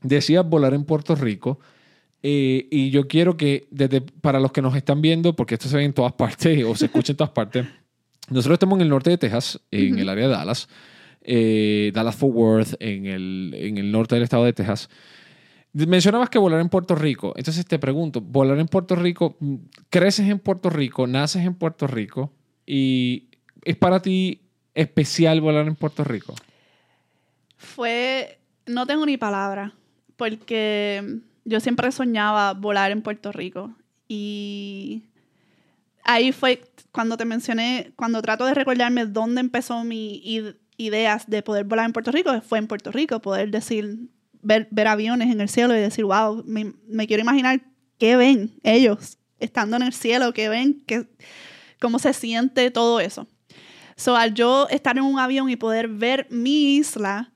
Decías 0.00 0.48
volar 0.48 0.74
en 0.74 0.84
Puerto 0.84 1.14
Rico. 1.16 1.58
eh, 2.26 2.68
y 2.70 2.88
yo 2.90 3.06
quiero 3.08 3.36
que, 3.36 3.66
desde, 3.70 4.00
para 4.00 4.38
los 4.40 4.50
que 4.52 4.62
nos 4.62 4.74
están 4.76 5.02
viendo, 5.02 5.34
porque 5.36 5.54
esto 5.56 5.68
se 5.68 5.76
ve 5.76 5.84
en 5.84 5.92
todas 5.92 6.12
partes 6.22 6.64
o 6.64 6.74
se 6.76 6.86
escucha 6.86 7.12
en 7.12 7.16
todas 7.18 7.32
partes, 7.32 7.66
nosotros 8.30 8.54
estamos 8.54 8.76
en 8.78 8.82
el 8.82 8.88
norte 8.88 9.10
de 9.10 9.18
Texas, 9.18 9.60
en 9.70 9.98
el 9.98 10.08
área 10.08 10.28
de 10.28 10.32
Dallas, 10.32 10.68
eh, 11.24 11.90
Dallas-Fort 11.94 12.34
Worth, 12.34 12.74
en 12.80 13.06
el, 13.06 13.54
en 13.56 13.78
el 13.78 13.90
norte 13.90 14.14
del 14.14 14.24
estado 14.24 14.44
de 14.44 14.52
Texas. 14.52 14.88
Mencionabas 15.72 16.30
que 16.30 16.38
volar 16.38 16.60
en 16.60 16.68
Puerto 16.68 16.94
Rico. 16.94 17.32
Entonces 17.36 17.66
te 17.66 17.78
pregunto, 17.80 18.20
volar 18.20 18.58
en 18.58 18.68
Puerto 18.68 18.94
Rico, 18.94 19.36
mm, 19.40 19.54
creces 19.90 20.28
en 20.28 20.38
Puerto 20.38 20.70
Rico, 20.70 21.06
naces 21.06 21.44
en 21.44 21.54
Puerto 21.54 21.86
Rico 21.88 22.32
y 22.64 23.28
es 23.64 23.76
para 23.76 24.00
ti 24.00 24.42
especial 24.74 25.40
volar 25.40 25.66
en 25.66 25.74
Puerto 25.74 26.04
Rico. 26.04 26.34
Fue, 27.56 28.38
no 28.66 28.86
tengo 28.86 29.04
ni 29.06 29.16
palabra, 29.16 29.72
porque 30.16 31.20
yo 31.44 31.58
siempre 31.60 31.90
soñaba 31.90 32.52
volar 32.52 32.90
en 32.92 33.02
Puerto 33.02 33.32
Rico 33.32 33.74
y 34.06 35.02
ahí 36.04 36.30
fue 36.32 36.62
cuando 36.92 37.16
te 37.16 37.24
mencioné, 37.24 37.92
cuando 37.96 38.22
trato 38.22 38.46
de 38.46 38.54
recordarme 38.54 39.06
dónde 39.06 39.40
empezó 39.40 39.82
mi 39.82 40.20
ideas 40.76 41.28
de 41.28 41.42
poder 41.42 41.64
volar 41.64 41.86
en 41.86 41.92
Puerto 41.92 42.10
Rico, 42.10 42.40
fue 42.42 42.58
en 42.58 42.66
Puerto 42.66 42.90
Rico, 42.90 43.20
poder 43.20 43.50
decir, 43.50 44.08
ver, 44.42 44.68
ver 44.70 44.88
aviones 44.88 45.30
en 45.30 45.40
el 45.40 45.48
cielo 45.48 45.74
y 45.76 45.80
decir, 45.80 46.04
wow, 46.04 46.42
me, 46.46 47.06
quiero 47.06 47.22
imaginar 47.22 47.60
qué 47.98 48.16
ven 48.16 48.54
ellos 48.62 49.18
estando 49.38 49.76
en 49.76 49.82
el 49.82 49.92
cielo, 49.92 50.32
qué 50.32 50.48
ven, 50.48 50.82
qué, 50.86 51.06
cómo 51.80 51.98
se 51.98 52.12
siente 52.12 52.70
todo 52.70 53.00
eso. 53.00 53.26
So, 53.96 54.16
al 54.16 54.34
yo 54.34 54.66
estar 54.70 54.96
en 54.96 55.04
un 55.04 55.18
avión 55.18 55.48
y 55.50 55.56
poder 55.56 55.88
ver 55.88 56.26
mi 56.30 56.76
isla 56.76 57.32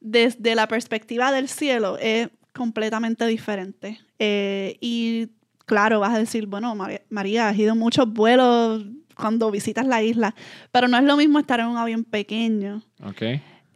desde 0.00 0.54
la 0.54 0.68
perspectiva 0.68 1.32
del 1.32 1.48
cielo 1.48 1.98
es 1.98 2.28
completamente 2.54 3.26
diferente. 3.26 4.00
Eh, 4.18 4.78
y 4.80 5.28
claro, 5.66 6.00
vas 6.00 6.14
a 6.14 6.18
decir, 6.18 6.46
bueno, 6.46 6.74
María, 6.74 7.02
María, 7.10 7.48
has 7.48 7.58
ido 7.58 7.74
muchos 7.74 8.10
vuelos 8.10 8.84
cuando 9.18 9.50
visitas 9.50 9.86
la 9.86 10.02
isla, 10.02 10.34
pero 10.72 10.88
no 10.88 10.96
es 10.96 11.04
lo 11.04 11.16
mismo 11.16 11.38
estar 11.38 11.60
en 11.60 11.66
un 11.66 11.76
avión 11.76 12.04
pequeño 12.04 12.82
Ok. 13.04 13.22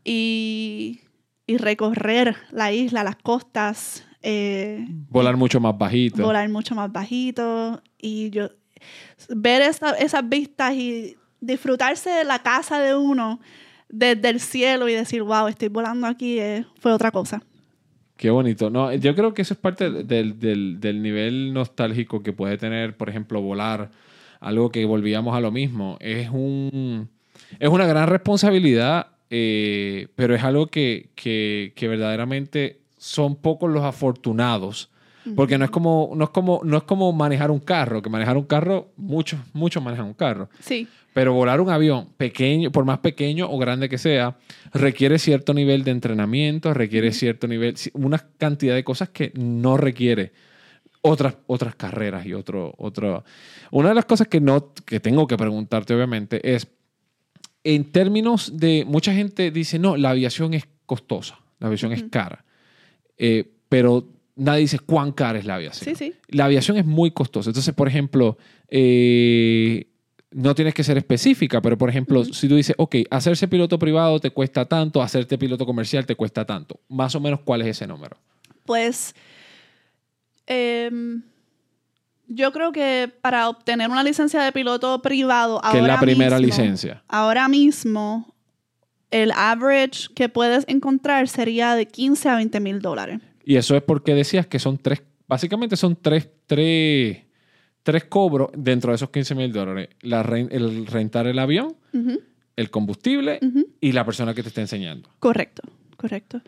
y, 0.05 1.01
y 1.47 1.57
recorrer 1.57 2.37
la 2.51 2.73
isla, 2.73 3.05
las 3.05 3.17
costas, 3.17 4.05
eh, 4.23 4.87
Volar 5.11 5.37
mucho 5.37 5.61
más 5.61 5.77
bajito. 5.77 6.23
volar 6.23 6.49
mucho 6.49 6.75
más 6.75 6.91
bajito 6.93 7.83
y 8.01 8.31
yo 8.31 8.51
ver 9.29 9.63
esa- 9.63 9.93
esas 9.99 10.29
vistas 10.29 10.75
y 10.75 11.17
disfrutarse 11.41 12.11
de 12.11 12.25
la 12.25 12.41
casa 12.41 12.81
de 12.81 12.95
uno 12.97 13.41
desde 13.89 14.29
el 14.31 14.41
cielo 14.41 14.89
y 14.89 14.95
decir, 14.95 15.23
wow, 15.23 15.49
estoy 15.49 15.69
volando 15.69 16.07
aquí, 16.07 16.39
eh, 16.39 16.65
fue 16.81 16.93
otra 16.93 17.11
cosa. 17.11 17.43
Qué 18.17 18.31
bonito. 18.31 18.71
No, 18.71 18.93
yo 18.95 19.15
creo 19.17 19.35
que 19.35 19.43
eso 19.43 19.55
es 19.55 19.61
parte 19.61 19.91
del, 19.91 20.39
del- 20.39 20.79
del 20.81 21.03
nivel 21.03 21.53
nostálgico 21.53 22.23
que 22.23 22.33
puede 22.33 22.57
tener, 22.57 22.97
por 22.97 23.09
ejemplo, 23.09 23.41
volar. 23.43 23.91
Algo 24.43 24.71
que 24.71 24.85
volvíamos 24.85 25.35
a 25.37 25.41
lo 25.41 25.51
mismo. 25.51 25.97
Es 26.01 26.29
un 26.31 27.09
es 27.59 27.69
una 27.69 27.87
gran 27.87 28.09
responsabilidad, 28.09 29.07
eh, 29.31 30.09
pero 30.17 30.35
es 30.35 30.43
algo 30.43 30.67
que, 30.67 31.11
que- 31.15 31.73
que 31.77 31.89
verdaderamente 31.89 32.81
son 32.99 33.37
pocos 33.37 33.71
los 33.71 33.83
afortunados. 33.85 34.91
Porque 35.37 35.57
no 35.57 35.65
es 35.65 35.71
como, 35.71 36.11
no 36.17 36.25
es 36.25 36.31
como, 36.31 36.61
no 36.65 36.77
es 36.79 36.83
como 36.83 37.13
manejar 37.13 37.53
un 37.53 37.61
carro, 37.61 38.03
que 38.03 38.11
manejar 38.11 38.37
un 38.37 38.43
carro, 38.43 38.89
muchos, 38.97 39.39
muchos 39.53 39.81
manejan 39.81 40.07
un 40.07 40.15
carro. 40.15 40.49
Sí, 40.59 40.89
Pero 41.15 41.33
volar 41.33 41.61
un 41.61 41.71
avión 41.71 42.09
pequeño, 42.17 42.73
por 42.73 42.85
más 42.85 42.99
pequeño 42.99 43.49
o 43.49 43.57
grande 43.59 43.89
que 43.89 43.99
sea, 43.99 44.37
requiere 44.75 45.21
cierto 45.21 45.55
nivel 45.55 45.85
de 45.85 45.93
entrenamiento, 45.93 46.75
requiere 46.75 47.13
cierto 47.13 47.47
nivel, 47.47 47.77
una 47.93 48.19
cantidad 48.37 48.75
de 48.75 48.83
cosas 48.83 49.11
que 49.11 49.31
no 49.37 49.77
requiere 49.77 50.33
otras, 51.03 51.37
otras 51.47 51.75
carreras 51.75 52.25
y 52.27 52.33
otro, 52.33 52.75
otro. 52.79 53.25
Una 53.71 53.91
de 53.91 53.95
las 53.95 54.05
cosas 54.07 54.29
que 54.29 54.41
no, 54.41 54.73
que 54.87 55.01
tengo 55.01 55.27
que 55.27 55.37
preguntarte, 55.37 55.95
obviamente, 55.95 56.55
es 56.55 56.69
en 57.65 57.93
términos 57.93 58.53
de 58.57 58.85
mucha 58.87 59.13
gente 59.13 59.51
dice, 59.51 59.79
no, 59.79 59.97
la 59.97 60.11
aviación 60.11 60.55
es 60.55 60.65
costosa, 60.87 61.39
la 61.59 61.67
aviación 61.67 61.93
es 61.93 62.05
cara. 62.05 62.45
Eh, 63.19 63.53
pero 63.69 64.09
nadie 64.37 64.63
dice 64.63 64.79
cuán 64.79 65.13
cara 65.13 65.39
es 65.39 65.45
la 65.45 65.57
aviación. 65.57 65.97
sí, 65.97 66.05
sí. 66.11 66.15
La 66.29 66.47
aviación 66.47 66.77
es 66.77 66.87
muy 66.87 67.11
costosa. 67.11 67.51
Entonces, 67.51 67.75
por 67.75 67.89
ejemplo, 67.89 68.39
eh, 68.69 69.87
no 70.31 70.55
tienes 70.55 70.75
que 70.75 70.83
ser 70.83 70.99
específica, 70.99 71.61
pero 71.61 71.77
por 71.79 71.89
ejemplo, 71.89 72.25
si 72.25 72.49
tú 72.49 72.57
dices, 72.57 72.75
ok, 72.79 72.97
hacerse 73.11 73.49
piloto 73.49 73.79
privado 73.79 74.19
te 74.21 74.31
cuesta 74.31 74.65
tanto, 74.65 75.03
hacerte 75.03 75.39
piloto 75.39 75.67
comercial 75.67 76.07
te 76.07 76.17
cuesta 76.17 76.45
tanto, 76.45 76.81
más 76.89 77.15
o 77.15 77.21
menos, 77.21 77.41
¿cuál 77.41 77.63
es 77.63 77.69
ese 77.69 77.87
número? 77.87 78.17
Pues 78.65 79.15
em, 80.47 81.23
yo 82.29 82.53
creo 82.53 82.73
que 82.73 83.11
para 83.21 83.49
obtener 83.49 83.91
una 83.91 84.03
licencia 84.03 84.43
de 84.43 84.53
piloto 84.53 85.03
privado 85.03 85.61
que 85.61 85.79
es 85.79 85.85
la 85.85 85.95
ahora 85.95 86.01
primera 86.01 86.39
mismo- 86.39 86.47
licencia. 86.47 87.03
Ahora 87.09 87.49
mismo, 87.49 88.35
el 89.11 89.33
average 89.33 90.09
que 90.15 90.29
puedes 90.29 90.65
encontrar 90.69 91.29
sería 91.29 91.75
de 91.75 91.87
15 91.87 92.29
a 92.29 92.37
20 92.37 92.61
mil 92.61 92.81
dólares. 92.81 93.21
Y 93.45 93.57
eso 93.57 93.77
es 93.77 93.83
porque 93.83 94.15
decías 94.15 94.47
que 94.47 94.59
son 94.59 94.79
tres, 94.79 95.03
básicamente 95.27 95.77
son 95.77 95.97
tres, 95.97 96.29
tres, 96.47 97.19
tres 97.83 98.05
cobros 98.05 98.51
dentro 98.57 98.93
de 98.93 98.97
esos 98.97 99.11
15 99.11 99.35
mil 99.35 99.53
dólares. 99.53 99.89
La 100.01 100.21
el 100.23 100.87
rentar 100.87 101.27
el 101.27 101.39
avión, 101.39 101.77
el 102.57 102.71
combustible 102.71 103.41
y 103.81 103.93
la 103.93 104.05
persona 104.07 104.33
que 104.33 104.43
te 104.43 104.49
está 104.49 104.61
enseñando. 104.63 105.11
Correcto, 105.19 105.63
correcto. 105.97 106.41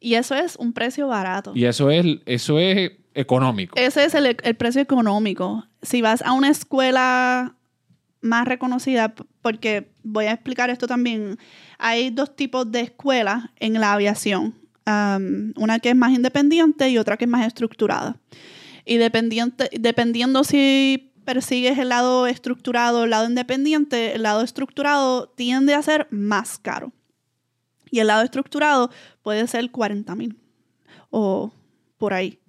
Y 0.00 0.14
eso 0.14 0.34
es 0.34 0.56
un 0.56 0.72
precio 0.72 1.08
barato. 1.08 1.52
Y 1.54 1.64
eso 1.64 1.90
es, 1.90 2.04
eso 2.26 2.58
es 2.58 2.92
económico. 3.14 3.76
Ese 3.76 4.04
es 4.04 4.14
el, 4.14 4.36
el 4.42 4.54
precio 4.56 4.80
económico. 4.80 5.64
Si 5.82 6.02
vas 6.02 6.22
a 6.22 6.32
una 6.32 6.50
escuela 6.50 7.54
más 8.20 8.48
reconocida, 8.48 9.14
porque 9.42 9.90
voy 10.02 10.26
a 10.26 10.32
explicar 10.32 10.70
esto 10.70 10.86
también, 10.86 11.38
hay 11.78 12.10
dos 12.10 12.34
tipos 12.34 12.70
de 12.72 12.80
escuelas 12.80 13.44
en 13.56 13.74
la 13.74 13.92
aviación. 13.92 14.54
Um, 14.86 15.52
una 15.56 15.78
que 15.78 15.90
es 15.90 15.96
más 15.96 16.12
independiente 16.12 16.88
y 16.90 16.98
otra 16.98 17.16
que 17.16 17.24
es 17.24 17.30
más 17.30 17.46
estructurada. 17.46 18.16
Y 18.84 18.96
dependiente, 18.96 19.70
dependiendo 19.72 20.44
si 20.44 21.12
persigues 21.24 21.78
el 21.78 21.88
lado 21.88 22.26
estructurado 22.26 23.00
o 23.00 23.04
el 23.04 23.10
lado 23.10 23.26
independiente, 23.26 24.14
el 24.14 24.22
lado 24.22 24.42
estructurado 24.42 25.28
tiende 25.28 25.74
a 25.74 25.82
ser 25.82 26.06
más 26.10 26.58
caro. 26.58 26.92
Y 27.94 28.00
el 28.00 28.08
lado 28.08 28.24
estructurado 28.24 28.90
puede 29.22 29.46
ser 29.46 29.70
40 29.70 30.16
mil 30.16 30.36
o 31.10 31.52
por 31.96 32.12
ahí. 32.12 32.40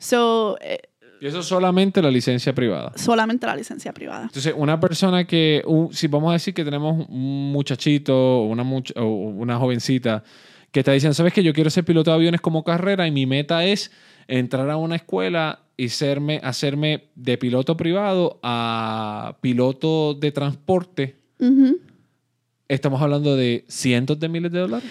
So, 0.00 0.58
eh, 0.60 0.80
Y 1.20 1.26
eso 1.28 1.38
es 1.38 1.46
solamente 1.46 2.02
la 2.02 2.10
licencia 2.10 2.52
privada. 2.52 2.90
solamente 2.96 3.46
la 3.46 3.54
licencia 3.54 3.92
privada. 3.92 4.24
Entonces, 4.24 4.52
una 4.56 4.80
persona 4.80 5.24
que, 5.24 5.62
un- 5.66 5.92
si 5.94 6.08
vamos 6.08 6.30
a 6.30 6.32
decir 6.32 6.52
que 6.52 6.64
tenemos 6.64 7.06
un 7.08 7.52
muchachito 7.52 8.12
o 8.16 8.46
una, 8.46 8.64
much- 8.64 8.92
o 8.96 9.04
una 9.06 9.56
jovencita 9.56 10.24
que 10.72 10.80
está 10.80 10.90
diciendo, 10.90 11.14
sabes 11.14 11.32
que 11.32 11.44
yo 11.44 11.52
quiero 11.52 11.70
ser 11.70 11.84
piloto 11.84 12.10
de 12.10 12.16
aviones 12.16 12.40
como 12.40 12.64
carrera 12.64 13.06
y 13.06 13.12
mi 13.12 13.24
meta 13.24 13.64
es 13.64 13.92
entrar 14.26 14.68
a 14.68 14.76
una 14.78 14.96
escuela 14.96 15.60
y 15.76 15.90
serme, 15.90 16.40
hacerme 16.42 17.04
de 17.14 17.38
piloto 17.38 17.76
privado 17.76 18.40
a 18.42 19.36
piloto 19.40 20.14
de 20.14 20.32
transporte, 20.32 21.16
Ujú. 21.38 21.78
Estamos 22.68 23.00
hablando 23.00 23.36
de 23.36 23.64
cientos 23.68 24.18
de 24.20 24.28
miles 24.28 24.52
de 24.52 24.60
dólares. 24.60 24.88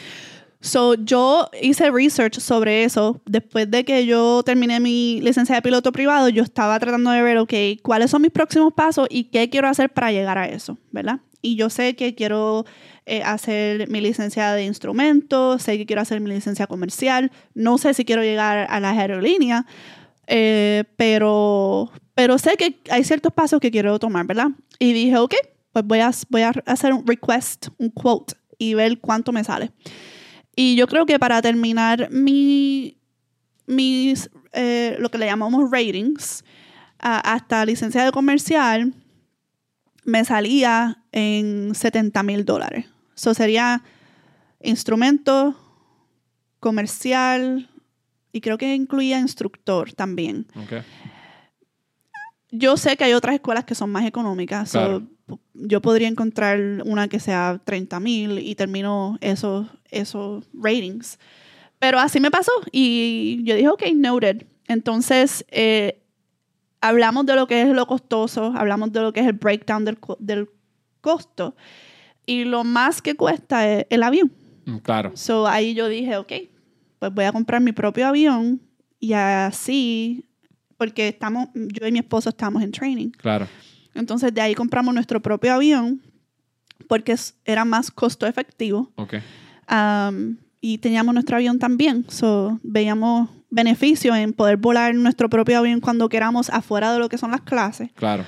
So, 0.60 0.96
yo 0.96 1.50
hice 1.62 1.92
research 1.92 2.40
sobre 2.40 2.84
eso. 2.84 3.22
Después 3.26 3.70
de 3.70 3.86
que 3.86 4.06
yo 4.06 4.42
terminé 4.44 4.80
mi 4.80 5.22
licencia 5.22 5.56
de 5.56 5.62
piloto 5.62 5.92
privado, 5.92 6.30
yo 6.30 6.44
estaba 6.44 6.80
tratando 6.80 7.12
de 7.12 7.22
ver, 7.22 7.38
ok, 7.38 7.54
cuáles 7.84 8.10
son 8.10 8.24
mis 8.24 8.32
próximos 8.32 8.74
pasos 8.74 9.08
y 9.10 9.26
qué 9.26 9.50
quiero 9.50 9.68
hacer 9.68 9.92
para 9.92 10.12
llegar 10.12 10.38
a 10.38 10.48
eso, 10.48 10.78
¿verdad? 10.92 11.20
Y 11.42 11.56
yo 11.56 11.70
sé 11.70 11.96
que 11.96 12.16
quiero 12.16 12.66
eh, 13.06 13.22
hacer 13.24 13.88
mi 13.90 14.02
licencia 14.02 14.52
de 14.54 14.66
instrumentos, 14.66 15.62
sé 15.62 15.78
que 15.78 15.86
quiero 15.86 16.02
hacer 16.02 16.20
mi 16.20 16.32
licencia 16.32 16.66
comercial, 16.66 17.32
no 17.54 17.78
sé 17.78 17.94
si 17.94 18.04
quiero 18.04 18.24
llegar 18.24 18.66
a 18.70 18.80
las 18.80 18.98
aerolíneas, 18.98 19.64
eh, 20.26 20.84
pero, 20.98 21.92
pero 22.16 22.40
sé 22.40 22.58
que 22.58 22.80
hay 22.90 23.04
ciertos 23.04 23.32
pasos 23.32 23.60
que 23.60 23.70
quiero 23.70 24.00
tomar, 24.00 24.26
¿verdad? 24.26 24.50
Y 24.80 24.94
dije, 24.94 25.18
ok, 25.18 25.36
pues 25.84 25.86
voy 25.88 26.00
a, 26.00 26.12
voy 26.30 26.42
a 26.42 26.50
hacer 26.66 26.94
un 26.94 27.06
request, 27.06 27.68
un 27.78 27.90
quote 27.90 28.36
y 28.58 28.74
ver 28.74 29.00
cuánto 29.00 29.32
me 29.32 29.44
sale. 29.44 29.72
Y 30.56 30.76
yo 30.76 30.88
creo 30.88 31.06
que 31.06 31.20
para 31.20 31.42
terminar 31.42 32.10
mi, 32.12 32.98
mis, 33.68 34.30
eh, 34.54 34.96
lo 35.00 35.10
que 35.12 35.18
le 35.20 35.26
llamamos 35.28 35.70
ratings, 35.72 36.44
a- 37.00 37.34
hasta 37.34 37.64
licencia 37.66 38.04
de 38.04 38.12
comercial, 38.12 38.94
me 40.04 40.24
salía 40.26 41.04
en 41.12 41.76
70 41.76 42.24
mil 42.24 42.44
dólares. 42.46 42.86
Eso 43.16 43.34
sería 43.34 43.84
instrumento, 44.62 45.56
comercial 46.60 47.70
y 48.32 48.42
creo 48.42 48.58
que 48.58 48.74
incluía 48.74 49.20
instructor 49.20 49.94
también. 49.94 50.48
Ok. 50.56 50.84
Yo 52.52 52.78
sé 52.78 52.96
que 52.98 53.04
hay 53.04 53.14
otras 53.14 53.36
escuelas 53.36 53.66
que 53.66 53.76
son 53.76 53.92
más 53.92 54.06
económicas. 54.06 54.70
so, 54.70 54.80
Claro. 54.80 55.00
p- 55.02 55.17
yo 55.54 55.82
podría 55.82 56.08
encontrar 56.08 56.60
una 56.86 57.08
que 57.08 57.20
sea 57.20 57.60
30 57.64 58.00
mil 58.00 58.40
y 58.40 58.56
termino 58.56 59.18
esos, 59.22 59.68
esos 59.92 60.46
ratings. 60.54 61.20
Pero 61.80 62.00
así 62.00 62.20
me 62.20 62.32
pasó 62.32 62.52
y 62.72 63.42
yo 63.44 63.56
dije, 63.56 63.70
ok, 63.70 63.84
noted. 63.96 64.46
Entonces, 64.68 65.46
eh, 65.50 66.02
hablamos 66.82 67.26
de 67.26 67.36
lo 67.36 67.48
que 67.48 67.62
es 67.62 67.68
lo 67.70 67.86
costoso, 67.88 68.54
hablamos 68.56 68.92
de 68.92 69.02
lo 69.02 69.14
que 69.14 69.20
es 69.22 69.28
el 69.28 69.34
breakdown 69.34 69.86
del, 69.86 70.00
co- 70.00 70.18
del 70.20 70.50
costo 71.02 71.56
y 72.26 72.44
lo 72.46 72.64
más 72.64 73.02
que 73.02 73.16
cuesta 73.16 73.68
es 73.72 73.86
el 73.90 74.04
avión. 74.04 74.32
Mm, 74.66 74.78
Claro. 74.78 75.12
So 75.16 75.48
ahí 75.48 75.74
yo 75.74 75.88
dije, 75.88 76.18
ok, 76.18 76.34
pues 77.00 77.14
voy 77.14 77.26
a 77.26 77.32
comprar 77.32 77.62
mi 77.62 77.72
propio 77.72 78.08
avión 78.08 78.60
y 79.00 79.14
así, 79.14 80.26
porque 80.78 81.08
estamos, 81.10 81.50
yo 81.54 81.88
y 81.88 81.92
mi 81.92 82.00
esposo 82.00 82.30
estamos 82.30 82.64
en 82.64 82.72
training. 82.72 83.10
Claro. 83.12 83.48
Entonces 83.98 84.34
de 84.34 84.42
ahí 84.42 84.56
compramos 84.56 84.94
nuestro 84.94 85.22
propio 85.22 85.54
avión 85.54 86.02
porque 86.88 87.16
era 87.46 87.66
más 87.66 87.92
costo 87.92 88.26
efectivo 88.28 88.92
Ok. 88.96 89.16
um, 89.72 90.38
y 90.62 90.78
teníamos 90.78 91.14
nuestro 91.14 91.36
avión 91.38 91.60
también. 91.60 92.06
So 92.10 92.60
veíamos 92.64 93.30
beneficio 93.50 94.16
en 94.16 94.34
poder 94.34 94.58
volar 94.58 94.94
nuestro 94.96 95.30
propio 95.30 95.60
avión 95.60 95.80
cuando 95.80 96.10
queramos 96.10 96.50
afuera 96.50 96.94
de 96.94 97.00
lo 97.00 97.10
que 97.10 97.18
son 97.18 97.32
las 97.32 97.42
clases. 97.42 97.92
Claro. 97.94 98.24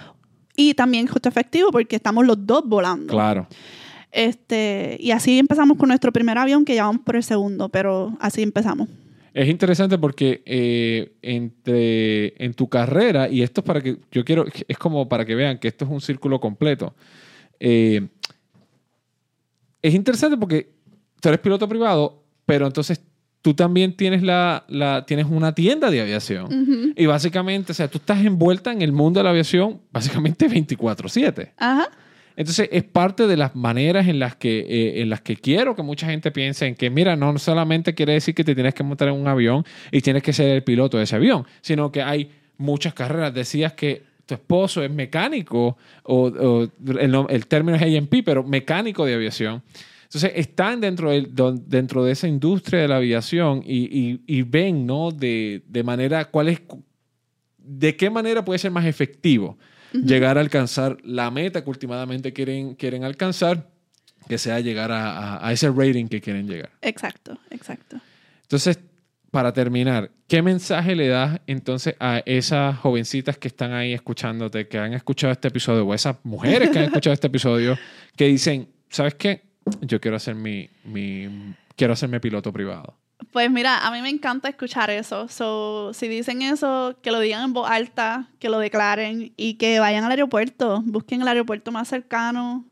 Y 0.55 0.73
también 0.73 1.07
costo 1.07 1.29
efectivo 1.29 1.71
porque 1.71 1.95
estamos 1.95 2.25
los 2.25 2.45
dos 2.45 2.63
volando. 2.65 3.13
Claro. 3.13 3.47
Este, 4.11 4.97
y 4.99 5.11
así 5.11 5.37
empezamos 5.37 5.77
con 5.77 5.87
nuestro 5.89 6.11
primer 6.11 6.37
avión, 6.37 6.65
que 6.65 6.75
ya 6.75 6.83
vamos 6.85 7.03
por 7.03 7.15
el 7.15 7.23
segundo, 7.23 7.69
pero 7.69 8.17
así 8.19 8.41
empezamos. 8.41 8.89
Es 9.39 9.47
interesante 9.47 9.97
porque 9.97 10.43
eh, 10.45 11.13
entre 11.21 12.43
en 12.43 12.53
tu 12.53 12.67
carrera, 12.67 13.29
y 13.29 13.41
esto 13.41 13.61
es 13.61 13.65
para 13.65 13.79
que 13.79 13.95
yo 14.11 14.25
quiero, 14.25 14.43
es 14.67 14.77
como 14.77 15.07
para 15.07 15.23
que 15.23 15.33
vean 15.33 15.59
que 15.59 15.69
esto 15.69 15.85
es 15.85 15.91
un 15.91 16.01
círculo 16.01 16.41
completo. 16.41 16.93
Eh, 17.57 18.05
es 19.81 19.93
interesante 19.93 20.35
porque 20.37 20.69
tú 21.21 21.29
eres 21.29 21.39
piloto 21.39 21.69
privado, 21.69 22.21
pero 22.45 22.67
entonces 22.67 23.01
tú 23.41 23.53
también 23.53 23.95
tienes, 23.95 24.23
la, 24.23 24.65
la- 24.67 25.05
tienes 25.05 25.25
una 25.29 25.55
tienda 25.55 25.89
de 25.89 26.01
aviación. 26.01 26.93
Y 26.97 27.05
básicamente, 27.05 27.71
o 27.71 27.75
sea, 27.75 27.87
tú 27.87 27.97
estás 27.99 28.19
envuelta 28.25 28.73
en 28.73 28.81
el 28.81 28.91
mundo 28.91 29.21
de 29.21 29.23
la 29.23 29.29
aviación 29.29 29.79
básicamente 29.91 30.49
24/7. 30.49 31.53
Ajá. 31.55 31.89
Entonces, 32.39 32.69
es 32.71 32.83
parte 32.85 33.27
de 33.27 33.35
las 33.35 33.53
maneras 33.53 34.07
en 34.07 34.17
las 34.17 34.33
que, 34.37 34.59
eh, 34.61 35.01
en 35.01 35.09
las 35.09 35.19
que 35.19 35.35
quiero 35.35 35.75
que 35.75 35.83
mucha 35.83 36.07
gente 36.07 36.31
piense 36.31 36.65
en 36.67 36.75
que, 36.75 36.89
mira, 36.89 37.17
no 37.17 37.37
solamente 37.37 37.93
quiere 37.93 38.13
decir 38.13 38.33
que 38.33 38.45
te 38.45 38.55
tienes 38.55 38.73
que 38.73 38.81
montar 38.81 39.09
en 39.09 39.15
un 39.15 39.27
avión 39.27 39.65
y 39.91 39.99
tienes 39.99 40.23
que 40.23 40.31
ser 40.31 40.47
el 40.51 40.63
piloto 40.63 40.97
de 40.97 41.03
ese 41.03 41.17
avión, 41.17 41.45
sino 41.59 41.91
que 41.91 42.01
hay 42.01 42.31
muchas 42.57 42.93
carreras. 42.93 43.33
Decías 43.33 43.73
que 43.73 44.03
tu 44.25 44.35
esposo 44.35 44.81
es 44.81 44.89
mecánico, 44.89 45.75
o, 46.03 46.27
o 46.27 46.63
el, 46.97 47.25
el 47.27 47.47
término 47.47 47.75
es 47.77 47.81
AMP, 47.83 48.23
pero 48.23 48.41
mecánico 48.45 49.05
de 49.05 49.15
aviación. 49.15 49.61
Entonces, 50.03 50.31
están 50.35 50.79
dentro 50.79 51.11
de, 51.11 51.23
don- 51.29 51.61
dentro 51.67 52.05
de 52.05 52.13
esa 52.13 52.29
industria 52.29 52.79
de 52.79 52.87
la 52.87 52.95
aviación 52.95 53.63
y, 53.65 53.79
y- 53.99 54.21
y 54.25 54.43
ven, 54.43 54.85
¿no? 54.85 55.11
De, 55.11 55.61
de 55.67 55.83
manera, 55.83 56.23
cuál 56.31 56.47
es, 56.47 56.61
de 57.57 57.97
qué 57.97 58.09
manera 58.09 58.45
puede 58.45 58.59
ser 58.59 58.71
más 58.71 58.85
efectivo 58.85 59.57
llegar 59.93 60.37
a 60.37 60.41
alcanzar 60.41 60.97
la 61.03 61.31
meta 61.31 61.63
que 61.63 61.69
últimamente 61.69 62.33
quieren, 62.33 62.75
quieren 62.75 63.03
alcanzar, 63.03 63.69
que 64.27 64.37
sea 64.37 64.59
llegar 64.59 64.91
a, 64.91 65.17
a- 65.37 65.47
a 65.47 65.51
ese 65.53 65.69
rating 65.69 66.07
que 66.07 66.21
quieren 66.21 66.47
llegar. 66.47 66.71
Exacto, 66.81 67.37
exacto. 67.49 67.99
Entonces, 68.43 68.79
para 69.31 69.53
terminar, 69.53 70.09
¿qué 70.27 70.41
mensaje 70.41 70.95
le 70.95 71.07
das 71.07 71.39
entonces 71.47 71.95
a 71.99 72.23
esas 72.25 72.77
jovencitas 72.77 73.37
que 73.37 73.47
están 73.47 73.73
ahí 73.73 73.93
escuchándote, 73.93 74.67
que 74.67 74.77
han 74.79 74.93
escuchado 74.93 75.31
este 75.33 75.47
episodio, 75.49 75.85
o 75.85 75.93
esas 75.93 76.17
mujeres 76.23 76.69
que 76.71 76.79
han 76.79 76.85
escuchado 76.85 77.13
este 77.13 77.27
episodio, 77.27 77.77
que 78.15 78.25
dicen, 78.25 78.67
¿sabes 78.89 79.13
qué? 79.15 79.41
Yo 79.81 79.99
quiero 80.01 80.17
hacer 80.17 80.33
mi, 80.33 80.67
mi 80.83 81.53
quiero 81.75 81.93
hacerme 81.93 82.19
piloto 82.19 82.51
privado. 82.51 82.97
Pues 83.31 83.51
mira, 83.51 83.85
a 83.85 83.91
mí 83.91 84.01
me 84.01 84.09
encanta 84.09 84.49
escuchar 84.49 84.89
eso. 84.89 85.27
So, 85.27 85.93
si 85.93 86.07
dicen 86.07 86.41
eso, 86.41 86.97
que 87.01 87.11
lo 87.11 87.19
digan 87.19 87.43
en 87.43 87.53
voz 87.53 87.69
alta, 87.69 88.29
que 88.39 88.49
lo 88.49 88.59
declaren 88.59 89.33
y 89.37 89.55
que 89.55 89.79
vayan 89.79 90.03
al 90.03 90.11
aeropuerto, 90.11 90.81
busquen 90.85 91.21
el 91.21 91.27
aeropuerto 91.27 91.71
más 91.71 91.87
cercano, 91.87 92.65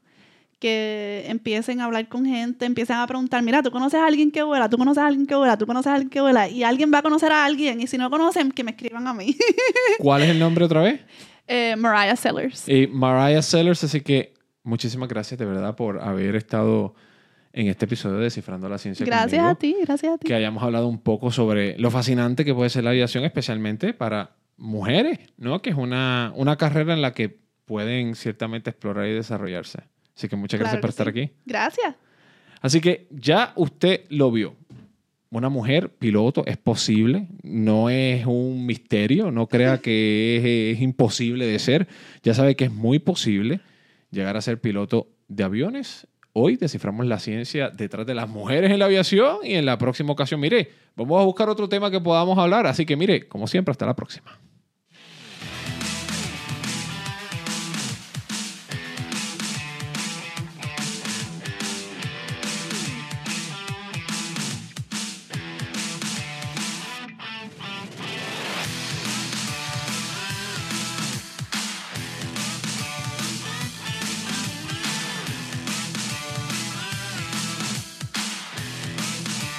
que 0.60 1.26
empiecen 1.28 1.82
a 1.82 1.86
hablar 1.86 2.08
con 2.08 2.26
gente, 2.26 2.66
empiecen 2.66 2.96
a 2.96 3.06
preguntar, 3.06 3.44
mira, 3.44 3.62
tú 3.62 3.72
conoces 3.72 4.00
a 4.00 4.08
alguien 4.08 4.32
que 4.32 4.42
vuela, 4.42 4.70
tú 4.70 4.78
conoces 4.78 5.04
a 5.04 5.08
alguien 5.08 5.28
que 5.28 5.36
vuela, 5.36 5.58
tú 5.58 5.68
conoces 5.68 5.88
a 5.88 5.94
alguien 5.94 6.10
que 6.10 6.22
vuela, 6.22 6.50
y 6.50 6.64
alguien 6.64 6.92
va 6.92 7.00
a 7.00 7.04
conocer 7.04 7.32
a 7.32 7.46
alguien, 7.46 7.80
y 7.80 7.88
si 7.88 7.98
no 7.98 8.10
conocen, 8.10 8.52
que 8.52 8.64
me 8.64 8.72
escriban 8.72 9.08
a 9.08 9.14
mí. 9.14 9.38
¿Cuál 10.00 10.24
es 10.24 10.30
el 10.30 10.40
nombre 10.40 10.66
otra 10.66 10.82
vez? 10.82 11.02
Eh, 11.48 11.76
Mariah 11.78 12.16
Sellers. 12.16 12.68
Y 12.68 12.88
Mariah 12.88 13.42
Sellers, 13.42 13.84
así 13.84 14.02
que 14.02 14.34
muchísimas 14.64 15.08
gracias 15.10 15.38
de 15.38 15.46
verdad 15.46 15.76
por 15.76 16.02
haber 16.02 16.36
estado 16.36 16.96
en 17.58 17.68
este 17.70 17.86
episodio 17.86 18.18
de 18.18 18.26
Descifrando 18.26 18.70
la 18.70 18.78
Ciencia. 18.78 19.04
Gracias 19.04 19.32
conmigo. 19.32 19.48
a 19.48 19.56
ti, 19.56 19.76
gracias 19.84 20.14
a 20.14 20.18
ti. 20.20 20.28
Que 20.28 20.36
hayamos 20.36 20.62
hablado 20.62 20.88
un 20.88 21.00
poco 21.00 21.32
sobre 21.32 21.76
lo 21.80 21.90
fascinante 21.90 22.46
que 22.46 22.54
puede 22.54 22.70
ser 22.70 22.84
la 22.84 22.92
aviación, 22.92 23.26
especialmente 23.26 23.96
para 23.96 24.36
mujeres, 24.58 25.18
¿no? 25.38 25.64
Que 25.64 25.72
es 25.72 25.76
una, 25.76 26.32
una 26.36 26.56
carrera 26.56 26.94
en 26.94 27.02
la 27.02 27.14
que 27.14 27.36
pueden 27.66 28.14
ciertamente 28.14 28.70
explorar 28.70 29.08
y 29.08 29.14
desarrollarse. 29.14 29.80
Así 30.16 30.28
que 30.28 30.36
muchas 30.36 30.60
gracias 30.60 30.80
por 30.80 30.92
estar 30.92 31.08
sí. 31.08 31.10
aquí. 31.10 31.32
Gracias. 31.48 31.96
Así 32.62 32.80
que 32.80 33.08
ya 33.10 33.54
usted 33.56 34.02
lo 34.10 34.32
vio. 34.32 34.56
Una 35.32 35.50
mujer 35.50 35.90
piloto 35.90 36.44
es 36.46 36.58
posible, 36.58 37.28
no 37.42 37.90
es 37.90 38.28
un 38.28 38.68
misterio, 38.68 39.32
no 39.32 39.48
crea 39.48 39.80
que 39.80 40.38
es, 40.72 40.78
es 40.78 40.84
imposible 40.84 41.48
de 41.48 41.58
ser. 41.58 41.88
Ya 42.22 42.36
sabe 42.36 42.56
que 42.56 42.66
es 42.66 42.72
muy 42.72 43.00
posible 43.00 43.62
llegar 44.12 44.38
a 44.38 44.42
ser 44.42 44.62
piloto 44.62 45.10
de 45.28 45.44
aviones. 45.44 46.08
Hoy 46.40 46.56
desciframos 46.56 47.08
la 47.08 47.18
ciencia 47.18 47.72
detrás 47.72 48.06
de 48.06 48.14
las 48.14 48.30
mujeres 48.30 48.70
en 48.70 48.78
la 48.78 48.86
aviación 48.86 49.38
y 49.42 49.56
en 49.56 49.66
la 49.66 49.80
próxima 49.80 50.12
ocasión, 50.12 50.40
mire, 50.40 50.70
vamos 50.96 51.20
a 51.20 51.26
buscar 51.26 51.50
otro 51.50 51.68
tema 51.68 51.90
que 51.90 52.00
podamos 52.00 52.38
hablar. 52.38 52.68
Así 52.68 52.86
que 52.86 52.96
mire, 52.96 53.28
como 53.28 53.48
siempre, 53.48 53.72
hasta 53.72 53.88
la 53.88 53.96
próxima. 53.96 54.38